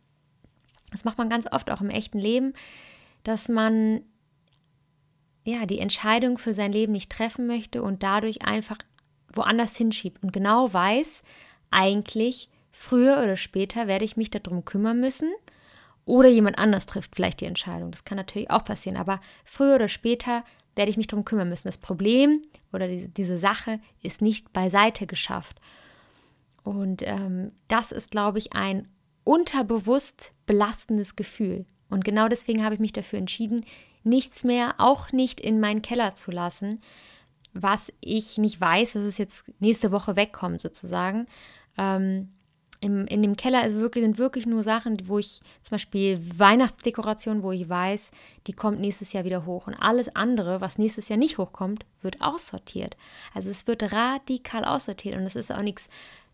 Das 0.91 1.03
macht 1.03 1.17
man 1.17 1.29
ganz 1.29 1.51
oft 1.51 1.69
auch 1.69 1.81
im 1.81 1.89
echten 1.89 2.19
Leben, 2.19 2.53
dass 3.23 3.49
man 3.49 4.01
ja 5.43 5.65
die 5.65 5.79
Entscheidung 5.79 6.37
für 6.37 6.53
sein 6.53 6.71
Leben 6.71 6.93
nicht 6.93 7.11
treffen 7.11 7.47
möchte 7.47 7.83
und 7.83 8.03
dadurch 8.03 8.43
einfach 8.43 8.77
woanders 9.33 9.75
hinschiebt 9.75 10.23
und 10.23 10.31
genau 10.31 10.71
weiß, 10.71 11.23
eigentlich 11.71 12.49
früher 12.77 13.21
oder 13.23 13.35
später 13.35 13.87
werde 13.87 14.05
ich 14.05 14.17
mich 14.17 14.29
darum 14.29 14.63
kümmern 14.65 14.99
müssen 14.99 15.31
oder 16.05 16.29
jemand 16.29 16.57
anders 16.57 16.85
trifft 16.85 17.15
vielleicht 17.15 17.41
die 17.41 17.45
Entscheidung. 17.45 17.91
Das 17.91 18.05
kann 18.05 18.17
natürlich 18.17 18.49
auch 18.49 18.63
passieren, 18.63 18.97
aber 18.97 19.19
früher 19.43 19.75
oder 19.75 19.87
später 19.87 20.43
werde 20.75 20.89
ich 20.89 20.97
mich 20.97 21.07
darum 21.07 21.25
kümmern 21.25 21.49
müssen. 21.49 21.67
Das 21.67 21.79
Problem 21.79 22.41
oder 22.71 22.87
die, 22.87 23.09
diese 23.09 23.37
Sache 23.37 23.79
ist 24.01 24.21
nicht 24.21 24.53
beiseite 24.53 25.07
geschafft. 25.07 25.59
Und 26.63 27.01
ähm, 27.05 27.51
das 27.67 27.91
ist, 27.91 28.11
glaube 28.11 28.37
ich, 28.37 28.53
ein 28.53 28.87
unterbewusst 29.23 30.33
belastendes 30.45 31.15
Gefühl. 31.15 31.65
Und 31.89 32.05
genau 32.05 32.27
deswegen 32.27 32.63
habe 32.63 32.75
ich 32.75 32.79
mich 32.79 32.93
dafür 32.93 33.19
entschieden, 33.19 33.65
nichts 34.03 34.43
mehr, 34.43 34.75
auch 34.77 35.11
nicht 35.11 35.41
in 35.41 35.59
meinen 35.59 35.81
Keller 35.81 36.15
zu 36.15 36.31
lassen, 36.31 36.81
was 37.53 37.91
ich 38.01 38.37
nicht 38.37 38.61
weiß, 38.61 38.93
dass 38.93 39.03
es 39.03 39.17
jetzt 39.17 39.45
nächste 39.59 39.91
Woche 39.91 40.15
wegkommt, 40.15 40.61
sozusagen. 40.61 41.25
Ähm, 41.77 42.29
im, 42.79 43.07
in 43.07 43.21
dem 43.21 43.35
Keller 43.35 43.65
ist 43.65 43.75
wirklich, 43.75 44.03
sind 44.03 44.17
wirklich 44.17 44.45
nur 44.45 44.63
Sachen, 44.63 44.97
wo 45.07 45.17
ich 45.17 45.41
zum 45.63 45.71
Beispiel 45.71 46.19
Weihnachtsdekoration, 46.37 47.41
wo 47.41 47.51
ich 47.51 47.67
weiß, 47.67 48.11
die 48.45 48.53
kommt 48.53 48.79
nächstes 48.79 49.13
Jahr 49.13 49.23
wieder 49.23 49.45
hoch. 49.45 49.67
Und 49.67 49.73
alles 49.75 50.15
andere, 50.15 50.61
was 50.61 50.77
nächstes 50.77 51.09
Jahr 51.09 51.17
nicht 51.17 51.37
hochkommt, 51.37 51.85
wird 52.01 52.21
aussortiert. 52.21 52.95
Also 53.33 53.49
es 53.49 53.65
wird 53.67 53.91
radikal 53.91 54.63
aussortiert. 54.63 55.15
Und 55.15 55.23
das 55.23 55.35
ist 55.35 55.51
auch 55.51 55.61
nichts 55.61 55.89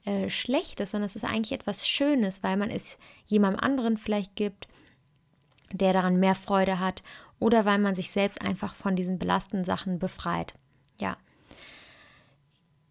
äh, 0.06 0.30
Schlechtes, 0.30 0.92
sondern 0.92 1.06
es 1.06 1.16
ist 1.16 1.24
eigentlich 1.24 1.54
etwas 1.54 1.88
Schönes, 1.88 2.44
weil 2.44 2.58
man 2.58 2.70
es 2.70 2.98
jemandem 3.26 3.62
anderen 3.62 3.98
vielleicht 3.98 4.36
gibt, 4.36 4.68
der 5.72 5.94
daran 5.94 6.20
mehr 6.20 6.36
Freude 6.36 6.80
hat. 6.80 7.04
Oder 7.40 7.66
weil 7.66 7.80
man 7.80 7.96
sich 7.96 8.12
selbst 8.12 8.42
einfach 8.42 8.76
von 8.76 8.96
diesen 8.96 9.18
belastenden 9.18 9.66
Sachen 9.66 10.00
befreit. 10.00 10.54
Ja 11.00 11.18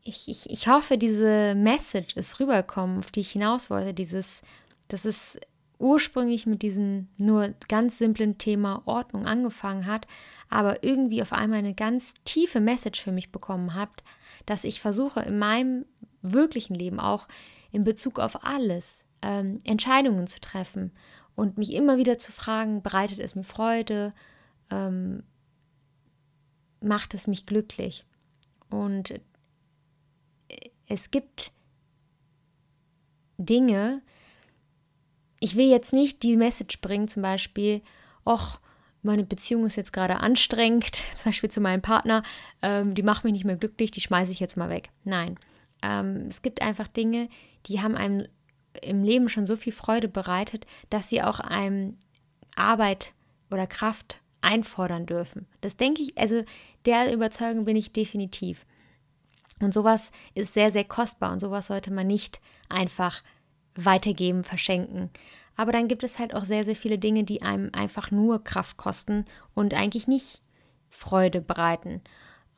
ich, 0.04 0.28
ich, 0.28 0.50
ich 0.50 0.68
hoffe, 0.68 0.98
diese 0.98 1.54
Message 1.54 2.16
ist 2.16 2.40
rübergekommen, 2.40 2.98
auf 2.98 3.10
die 3.10 3.20
ich 3.20 3.32
hinaus 3.32 3.70
wollte. 3.70 3.94
Dieses, 3.94 4.42
dass 4.88 5.04
es 5.04 5.38
ursprünglich 5.78 6.46
mit 6.46 6.62
diesem 6.62 7.08
nur 7.16 7.54
ganz 7.68 7.98
simplen 7.98 8.38
Thema 8.38 8.82
Ordnung 8.84 9.26
angefangen 9.26 9.86
hat, 9.86 10.06
aber 10.48 10.84
irgendwie 10.84 11.22
auf 11.22 11.32
einmal 11.32 11.58
eine 11.58 11.74
ganz 11.74 12.14
tiefe 12.24 12.60
Message 12.60 13.02
für 13.02 13.12
mich 13.12 13.32
bekommen 13.32 13.74
habt, 13.74 14.04
dass 14.46 14.64
ich 14.64 14.80
versuche 14.80 15.20
in 15.20 15.38
meinem 15.38 15.86
wirklichen 16.22 16.74
Leben 16.74 17.00
auch 17.00 17.26
in 17.72 17.84
Bezug 17.84 18.20
auf 18.20 18.44
alles 18.44 19.04
ähm, 19.22 19.60
Entscheidungen 19.64 20.26
zu 20.26 20.40
treffen 20.40 20.92
und 21.34 21.58
mich 21.58 21.72
immer 21.72 21.96
wieder 21.96 22.18
zu 22.18 22.30
fragen, 22.30 22.82
bereitet 22.82 23.18
es 23.18 23.34
mir 23.34 23.44
Freude, 23.44 24.12
ähm, 24.70 25.24
macht 26.80 27.14
es 27.14 27.26
mich 27.26 27.46
glücklich. 27.46 28.04
Und 28.70 29.20
es 30.88 31.10
gibt 31.10 31.52
Dinge, 33.38 34.02
ich 35.40 35.56
will 35.56 35.68
jetzt 35.68 35.92
nicht 35.92 36.22
die 36.22 36.36
Message 36.36 36.80
bringen, 36.80 37.08
zum 37.08 37.22
Beispiel, 37.22 37.82
ach, 38.24 38.60
meine 39.02 39.24
Beziehung 39.24 39.66
ist 39.66 39.76
jetzt 39.76 39.92
gerade 39.92 40.18
anstrengend, 40.18 41.00
zum 41.14 41.30
Beispiel 41.30 41.50
zu 41.50 41.60
meinem 41.60 41.82
Partner, 41.82 42.22
ähm, 42.62 42.94
die 42.94 43.02
macht 43.02 43.24
mich 43.24 43.32
nicht 43.32 43.44
mehr 43.44 43.56
glücklich, 43.56 43.90
die 43.90 44.00
schmeiße 44.00 44.32
ich 44.32 44.40
jetzt 44.40 44.56
mal 44.56 44.70
weg. 44.70 44.90
Nein, 45.04 45.38
ähm, 45.82 46.26
es 46.28 46.42
gibt 46.42 46.62
einfach 46.62 46.88
Dinge, 46.88 47.28
die 47.66 47.80
haben 47.80 47.96
einem 47.96 48.26
im 48.80 49.02
Leben 49.02 49.28
schon 49.28 49.46
so 49.46 49.56
viel 49.56 49.72
Freude 49.72 50.08
bereitet, 50.08 50.66
dass 50.88 51.10
sie 51.10 51.22
auch 51.22 51.40
einem 51.40 51.96
Arbeit 52.56 53.12
oder 53.50 53.66
Kraft 53.66 54.18
einfordern 54.40 55.06
dürfen. 55.06 55.46
Das 55.60 55.76
denke 55.76 56.02
ich, 56.02 56.16
also 56.16 56.42
der 56.86 57.12
Überzeugung 57.12 57.64
bin 57.64 57.76
ich 57.76 57.92
definitiv. 57.92 58.64
Und 59.62 59.72
sowas 59.72 60.10
ist 60.34 60.54
sehr, 60.54 60.70
sehr 60.70 60.84
kostbar 60.84 61.32
und 61.32 61.40
sowas 61.40 61.68
sollte 61.68 61.92
man 61.92 62.06
nicht 62.06 62.40
einfach 62.68 63.22
weitergeben, 63.74 64.44
verschenken. 64.44 65.10
Aber 65.56 65.72
dann 65.72 65.88
gibt 65.88 66.02
es 66.02 66.18
halt 66.18 66.34
auch 66.34 66.44
sehr, 66.44 66.64
sehr 66.64 66.76
viele 66.76 66.98
Dinge, 66.98 67.24
die 67.24 67.42
einem 67.42 67.70
einfach 67.72 68.10
nur 68.10 68.42
Kraft 68.42 68.76
kosten 68.76 69.24
und 69.54 69.74
eigentlich 69.74 70.08
nicht 70.08 70.42
Freude 70.88 71.40
bereiten. 71.40 72.02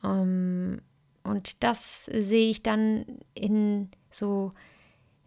Ähm, 0.03 0.81
und 1.23 1.63
das 1.63 2.05
sehe 2.05 2.49
ich 2.49 2.63
dann 2.63 3.05
in 3.33 3.89
so 4.11 4.53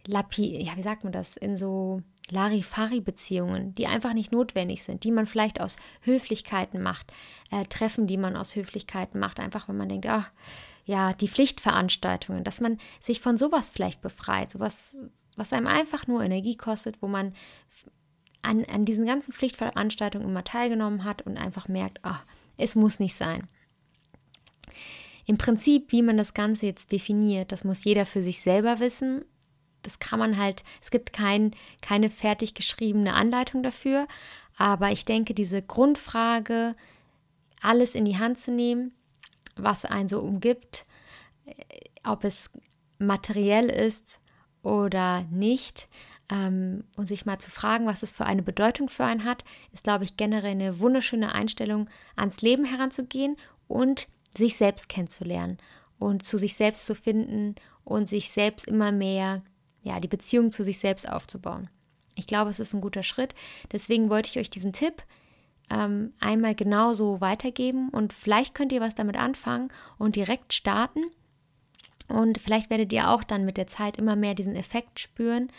Lapi, 0.07 0.63
ja, 0.65 0.77
wie 0.77 0.83
sagt 0.83 1.05
man 1.05 1.13
das, 1.13 1.37
in 1.37 1.59
so 1.59 2.03
Larifari-Beziehungen, 2.31 3.75
die 3.75 3.87
einfach 3.87 4.13
nicht 4.13 4.33
notwendig 4.33 4.83
sind, 4.83 5.05
die 5.05 5.13
man 5.13 5.27
vielleicht 5.27 5.61
aus 5.61 5.77
Höflichkeiten 6.03 6.83
macht, 6.83 7.13
äh, 7.51 7.65
Treffen, 7.65 8.07
die 8.07 8.17
man 8.17 8.37
aus 8.37 8.55
Höflichkeiten 8.55 9.19
macht, 9.19 9.41
einfach 9.41 9.69
wenn 9.69 9.77
man 9.77 9.89
denkt, 9.89 10.07
ach, 10.07 10.31
ja, 10.89 11.13
die 11.13 11.29
Pflichtveranstaltungen, 11.29 12.45
dass 12.45 12.63
man 12.63 12.79
sich 12.99 13.21
von 13.21 13.37
sowas 13.37 13.69
vielleicht 13.69 14.01
befreit, 14.01 14.51
sowas, 14.51 14.97
was 15.37 15.53
einem 15.53 15.67
einfach 15.67 16.07
nur 16.07 16.25
Energie 16.25 16.57
kostet, 16.57 17.03
wo 17.03 17.09
man 17.09 17.35
an, 18.41 18.65
an 18.65 18.87
diesen 18.87 19.05
ganzen 19.05 19.35
Pflichtveranstaltungen 19.35 20.27
immer 20.27 20.45
teilgenommen 20.45 21.05
hat 21.05 21.21
und 21.21 21.37
einfach 21.37 21.69
merkt, 21.69 22.01
oh, 22.05 22.17
es 22.57 22.75
muss 22.75 23.01
nicht 23.01 23.15
sein. 23.15 23.47
Im 25.27 25.37
Prinzip, 25.37 25.93
wie 25.93 26.01
man 26.01 26.17
das 26.17 26.33
Ganze 26.33 26.65
jetzt 26.65 26.91
definiert, 26.91 27.53
das 27.53 27.65
muss 27.65 27.85
jeder 27.85 28.07
für 28.07 28.23
sich 28.23 28.41
selber 28.41 28.81
wissen. 28.81 29.27
Das 29.83 29.99
kann 29.99 30.19
man 30.19 30.39
halt, 30.39 30.65
es 30.81 30.91
gibt 30.91 31.13
kein, 31.13 31.55
keine 31.83 32.09
fertig 32.09 32.55
geschriebene 32.55 33.13
Anleitung 33.13 33.63
dafür. 33.63 34.09
Aber 34.57 34.91
ich 34.91 35.05
denke, 35.05 35.35
diese 35.35 35.61
Grundfrage, 35.61 36.75
alles 37.61 37.95
in 37.95 38.07
die 38.07 38.17
Hand 38.17 38.39
zu 38.39 38.53
nehmen, 38.53 38.95
was 39.63 39.85
einen 39.85 40.09
so 40.09 40.21
umgibt, 40.21 40.85
ob 42.05 42.25
es 42.25 42.51
materiell 42.99 43.69
ist 43.69 44.21
oder 44.63 45.23
nicht, 45.31 45.89
ähm, 46.31 46.85
und 46.97 47.07
sich 47.07 47.27
mal 47.27 47.39
zu 47.39 47.51
fragen, 47.51 47.87
was 47.87 48.03
es 48.03 48.13
für 48.13 48.27
eine 48.27 48.43
Bedeutung 48.43 48.89
für 48.89 49.05
einen 49.05 49.25
hat, 49.25 49.45
ist, 49.73 49.85
glaube 49.85 50.05
ich, 50.05 50.17
generell 50.17 50.53
eine 50.53 50.81
wunderschöne 50.81 51.33
Einstellung, 51.33 51.89
ans 52.17 52.43
Leben 52.43 52.65
heranzugehen 52.65 53.37
und 53.67 54.09
sich 54.37 54.57
selbst 54.57 54.89
kennenzulernen 54.89 55.59
und 55.99 56.25
zu 56.25 56.37
sich 56.37 56.55
selbst 56.55 56.87
zu 56.87 56.95
finden 56.95 57.55
und 57.85 58.09
sich 58.09 58.31
selbst 58.31 58.67
immer 58.67 58.93
mehr, 58.93 59.43
ja, 59.83 60.01
die 60.01 60.09
Beziehung 60.09 60.51
zu 60.51 60.63
sich 60.63 60.79
selbst 60.79 61.09
aufzubauen. 61.09 61.71
Ich 62.15 62.27
glaube, 62.27 62.51
es 62.51 62.61
ist 62.61 62.75
ein 62.75 62.81
guter 62.81 63.03
Schritt. 63.03 63.35
Deswegen 63.73 64.11
wollte 64.11 64.29
ich 64.29 64.39
euch 64.39 64.51
diesen 64.51 64.73
Tipp 64.73 65.03
ähm, 65.71 66.13
einmal 66.21 66.55
genauso 66.55 67.21
weitergeben 67.21 67.89
und 67.91 68.13
vielleicht 68.13 68.55
könnt 68.55 68.73
ihr 68.73 68.81
was 68.81 68.95
damit 68.95 69.17
anfangen 69.17 69.71
und 69.99 70.17
direkt 70.17 70.53
starten. 70.53 71.03
Und 72.09 72.39
vielleicht 72.39 72.71
werdet 72.71 72.93
ihr 72.93 73.11
auch 73.11 73.23
dann 73.23 73.45
mit 73.45 73.59
der 73.59 73.67
Zeit 73.67 73.99
immer 73.99 74.17
mehr 74.17 74.35
diesen 74.35 74.57
Effekt 74.57 74.99
spüren. 74.99 75.51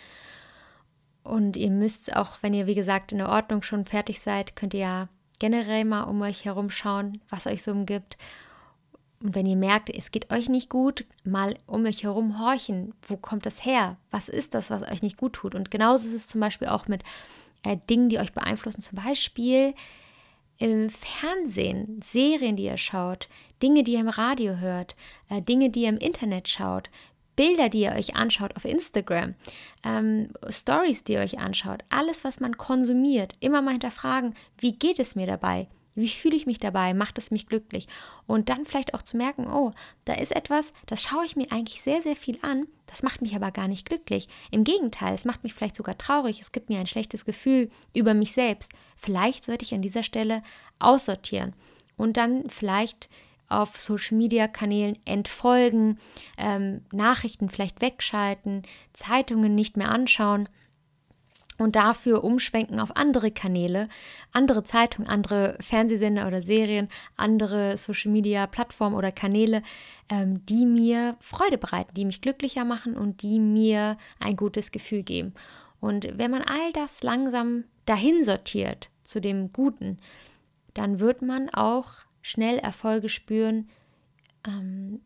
Und 1.23 1.55
ihr 1.57 1.69
müsst 1.69 2.15
auch, 2.15 2.39
wenn 2.41 2.55
ihr, 2.55 2.65
wie 2.65 2.75
gesagt, 2.75 3.11
in 3.11 3.19
der 3.19 3.29
Ordnung 3.29 3.61
schon 3.61 3.85
fertig 3.85 4.19
seid, 4.19 4.55
könnt 4.55 4.73
ihr 4.73 4.79
ja 4.79 5.09
generell 5.37 5.85
mal 5.85 6.03
um 6.03 6.21
euch 6.21 6.45
herum 6.45 6.71
schauen, 6.71 7.21
was 7.29 7.45
euch 7.45 7.61
so 7.61 7.71
umgibt. 7.71 8.17
Und 9.21 9.35
wenn 9.35 9.45
ihr 9.45 9.57
merkt, 9.57 9.89
es 9.89 10.11
geht 10.11 10.31
euch 10.31 10.49
nicht 10.49 10.69
gut, 10.69 11.05
mal 11.23 11.55
um 11.65 11.85
euch 11.85 12.03
herum 12.03 12.39
horchen. 12.39 12.93
Wo 13.01 13.17
kommt 13.17 13.45
das 13.45 13.65
her? 13.65 13.97
Was 14.11 14.29
ist 14.29 14.53
das, 14.55 14.69
was 14.69 14.81
euch 14.81 15.01
nicht 15.01 15.17
gut 15.17 15.33
tut? 15.33 15.55
Und 15.55 15.71
genauso 15.71 16.07
ist 16.07 16.13
es 16.13 16.27
zum 16.27 16.41
Beispiel 16.41 16.69
auch 16.69 16.87
mit 16.87 17.03
äh, 17.63 17.77
Dingen, 17.89 18.09
die 18.09 18.19
euch 18.19 18.33
beeinflussen. 18.33 18.81
Zum 18.81 18.97
Beispiel 19.03 19.73
im 20.57 20.89
Fernsehen, 20.89 22.01
Serien, 22.03 22.55
die 22.55 22.65
ihr 22.65 22.77
schaut, 22.77 23.29
Dinge, 23.63 23.83
die 23.83 23.93
ihr 23.93 24.01
im 24.01 24.09
Radio 24.09 24.57
hört, 24.57 24.95
äh, 25.29 25.41
Dinge, 25.41 25.69
die 25.69 25.83
ihr 25.83 25.89
im 25.89 25.97
Internet 25.97 26.47
schaut, 26.47 26.89
Bilder, 27.35 27.69
die 27.69 27.81
ihr 27.81 27.93
euch 27.93 28.15
anschaut 28.15 28.57
auf 28.57 28.65
Instagram, 28.65 29.35
ähm, 29.85 30.33
Stories, 30.49 31.05
die 31.05 31.13
ihr 31.13 31.21
euch 31.21 31.39
anschaut, 31.39 31.83
alles, 31.87 32.25
was 32.25 32.41
man 32.41 32.57
konsumiert, 32.57 33.35
immer 33.39 33.61
mal 33.61 33.71
hinterfragen, 33.71 34.35
wie 34.57 34.73
geht 34.73 34.99
es 34.99 35.15
mir 35.15 35.25
dabei? 35.25 35.67
Wie 35.95 36.07
fühle 36.07 36.35
ich 36.35 36.45
mich 36.45 36.59
dabei? 36.59 36.93
Macht 36.93 37.17
es 37.17 37.31
mich 37.31 37.47
glücklich? 37.47 37.87
Und 38.27 38.49
dann 38.49 38.65
vielleicht 38.65 38.93
auch 38.93 39.01
zu 39.01 39.17
merken, 39.17 39.47
oh, 39.47 39.71
da 40.05 40.13
ist 40.13 40.35
etwas, 40.35 40.73
das 40.85 41.03
schaue 41.03 41.25
ich 41.25 41.35
mir 41.35 41.51
eigentlich 41.51 41.81
sehr, 41.81 42.01
sehr 42.01 42.15
viel 42.15 42.37
an, 42.41 42.67
das 42.87 43.03
macht 43.03 43.21
mich 43.21 43.35
aber 43.35 43.51
gar 43.51 43.67
nicht 43.67 43.87
glücklich. 43.87 44.27
Im 44.51 44.63
Gegenteil, 44.63 45.13
es 45.13 45.25
macht 45.25 45.43
mich 45.43 45.53
vielleicht 45.53 45.75
sogar 45.75 45.97
traurig, 45.97 46.39
es 46.39 46.51
gibt 46.51 46.69
mir 46.69 46.79
ein 46.79 46.87
schlechtes 46.87 47.25
Gefühl 47.25 47.69
über 47.93 48.13
mich 48.13 48.31
selbst. 48.31 48.71
Vielleicht 48.97 49.45
sollte 49.45 49.65
ich 49.65 49.73
an 49.73 49.81
dieser 49.81 50.03
Stelle 50.03 50.43
aussortieren 50.79 51.53
und 51.97 52.17
dann 52.17 52.49
vielleicht 52.49 53.09
auf 53.49 53.79
Social-Media-Kanälen 53.79 54.97
entfolgen, 55.05 55.97
ähm, 56.37 56.81
Nachrichten 56.91 57.49
vielleicht 57.49 57.81
wegschalten, 57.81 58.63
Zeitungen 58.93 59.55
nicht 59.55 59.75
mehr 59.75 59.89
anschauen 59.89 60.47
und 61.59 61.75
dafür 61.75 62.23
umschwenken 62.23 62.79
auf 62.79 62.95
andere 62.95 63.31
Kanäle, 63.31 63.89
andere 64.31 64.63
Zeitungen, 64.63 65.09
andere 65.09 65.57
Fernsehsender 65.59 66.25
oder 66.25 66.41
Serien, 66.41 66.87
andere 67.15 67.77
Social 67.77 68.11
Media 68.11 68.47
Plattformen 68.47 68.95
oder 68.95 69.11
Kanäle, 69.11 69.61
ähm, 70.09 70.43
die 70.45 70.65
mir 70.65 71.17
Freude 71.19 71.57
bereiten, 71.57 71.93
die 71.93 72.05
mich 72.05 72.21
glücklicher 72.21 72.65
machen 72.65 72.95
und 72.95 73.21
die 73.21 73.39
mir 73.39 73.97
ein 74.19 74.35
gutes 74.35 74.71
Gefühl 74.71 75.03
geben. 75.03 75.33
Und 75.81 76.07
wenn 76.17 76.31
man 76.31 76.41
all 76.41 76.71
das 76.73 77.03
langsam 77.03 77.65
dahin 77.85 78.25
sortiert 78.25 78.89
zu 79.03 79.19
dem 79.19 79.51
Guten, 79.51 79.99
dann 80.73 80.99
wird 80.99 81.21
man 81.21 81.49
auch 81.49 81.91
schnell 82.21 82.57
Erfolge 82.57 83.09
spüren 83.09 83.69
ähm, 84.47 85.01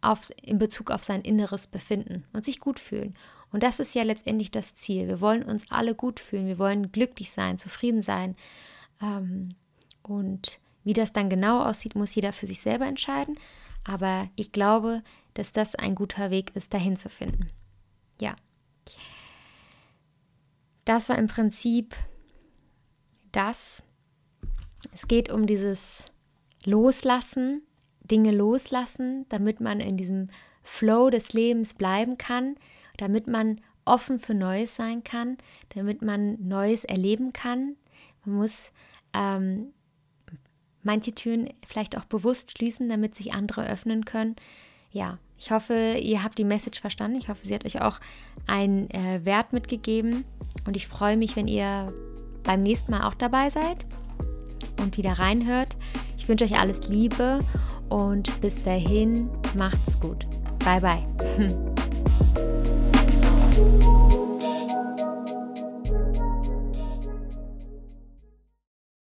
auf, 0.00 0.30
in 0.42 0.58
Bezug 0.58 0.90
auf 0.90 1.04
sein 1.04 1.22
inneres 1.22 1.66
Befinden 1.66 2.24
und 2.32 2.44
sich 2.44 2.58
gut 2.58 2.78
fühlen. 2.78 3.14
Und 3.54 3.62
das 3.62 3.78
ist 3.78 3.94
ja 3.94 4.02
letztendlich 4.02 4.50
das 4.50 4.74
Ziel. 4.74 5.06
Wir 5.06 5.20
wollen 5.20 5.44
uns 5.44 5.70
alle 5.70 5.94
gut 5.94 6.18
fühlen, 6.18 6.48
wir 6.48 6.58
wollen 6.58 6.90
glücklich 6.90 7.30
sein, 7.30 7.56
zufrieden 7.56 8.02
sein. 8.02 8.34
Ähm, 9.00 9.54
und 10.02 10.58
wie 10.82 10.92
das 10.92 11.12
dann 11.12 11.30
genau 11.30 11.62
aussieht, 11.62 11.94
muss 11.94 12.16
jeder 12.16 12.32
für 12.32 12.48
sich 12.48 12.60
selber 12.60 12.84
entscheiden. 12.86 13.38
Aber 13.84 14.28
ich 14.34 14.50
glaube, 14.50 15.04
dass 15.34 15.52
das 15.52 15.76
ein 15.76 15.94
guter 15.94 16.32
Weg 16.32 16.56
ist, 16.56 16.74
dahin 16.74 16.96
zu 16.96 17.08
finden. 17.08 17.46
Ja. 18.20 18.34
Das 20.84 21.08
war 21.08 21.16
im 21.16 21.28
Prinzip 21.28 21.94
das. 23.30 23.84
Es 24.92 25.06
geht 25.06 25.30
um 25.30 25.46
dieses 25.46 26.06
Loslassen, 26.64 27.62
Dinge 28.00 28.32
loslassen, 28.32 29.26
damit 29.28 29.60
man 29.60 29.78
in 29.78 29.96
diesem 29.96 30.28
Flow 30.64 31.08
des 31.08 31.34
Lebens 31.34 31.74
bleiben 31.74 32.18
kann, 32.18 32.56
damit 32.96 33.26
man 33.26 33.60
offen 33.84 34.18
für 34.18 34.34
Neues 34.34 34.76
sein 34.76 35.04
kann, 35.04 35.36
damit 35.70 36.02
man 36.02 36.36
Neues 36.46 36.84
erleben 36.84 37.32
kann. 37.32 37.76
Man 38.24 38.36
muss 38.36 38.72
ähm, 39.12 39.68
manche 40.82 41.14
Türen 41.14 41.50
vielleicht 41.66 41.96
auch 41.96 42.04
bewusst 42.04 42.56
schließen, 42.56 42.88
damit 42.88 43.14
sich 43.14 43.34
andere 43.34 43.68
öffnen 43.68 44.04
können. 44.04 44.36
Ja, 44.90 45.18
ich 45.38 45.50
hoffe, 45.50 45.98
ihr 46.00 46.22
habt 46.22 46.38
die 46.38 46.44
Message 46.44 46.80
verstanden. 46.80 47.18
Ich 47.18 47.28
hoffe, 47.28 47.46
sie 47.46 47.54
hat 47.54 47.66
euch 47.66 47.80
auch 47.80 47.98
einen 48.46 48.88
äh, 48.90 49.24
Wert 49.24 49.52
mitgegeben. 49.52 50.24
Und 50.66 50.76
ich 50.76 50.86
freue 50.86 51.16
mich, 51.16 51.36
wenn 51.36 51.48
ihr 51.48 51.92
beim 52.44 52.62
nächsten 52.62 52.92
Mal 52.92 53.06
auch 53.06 53.14
dabei 53.14 53.50
seid 53.50 53.84
und 54.80 54.96
wieder 54.96 55.12
reinhört. 55.12 55.76
Ich 56.16 56.28
wünsche 56.28 56.44
euch 56.44 56.58
alles 56.58 56.88
Liebe 56.88 57.40
und 57.88 58.40
bis 58.40 58.62
dahin 58.62 59.28
macht's 59.56 59.98
gut. 60.00 60.26
Bye 60.64 60.80
bye. 60.80 61.64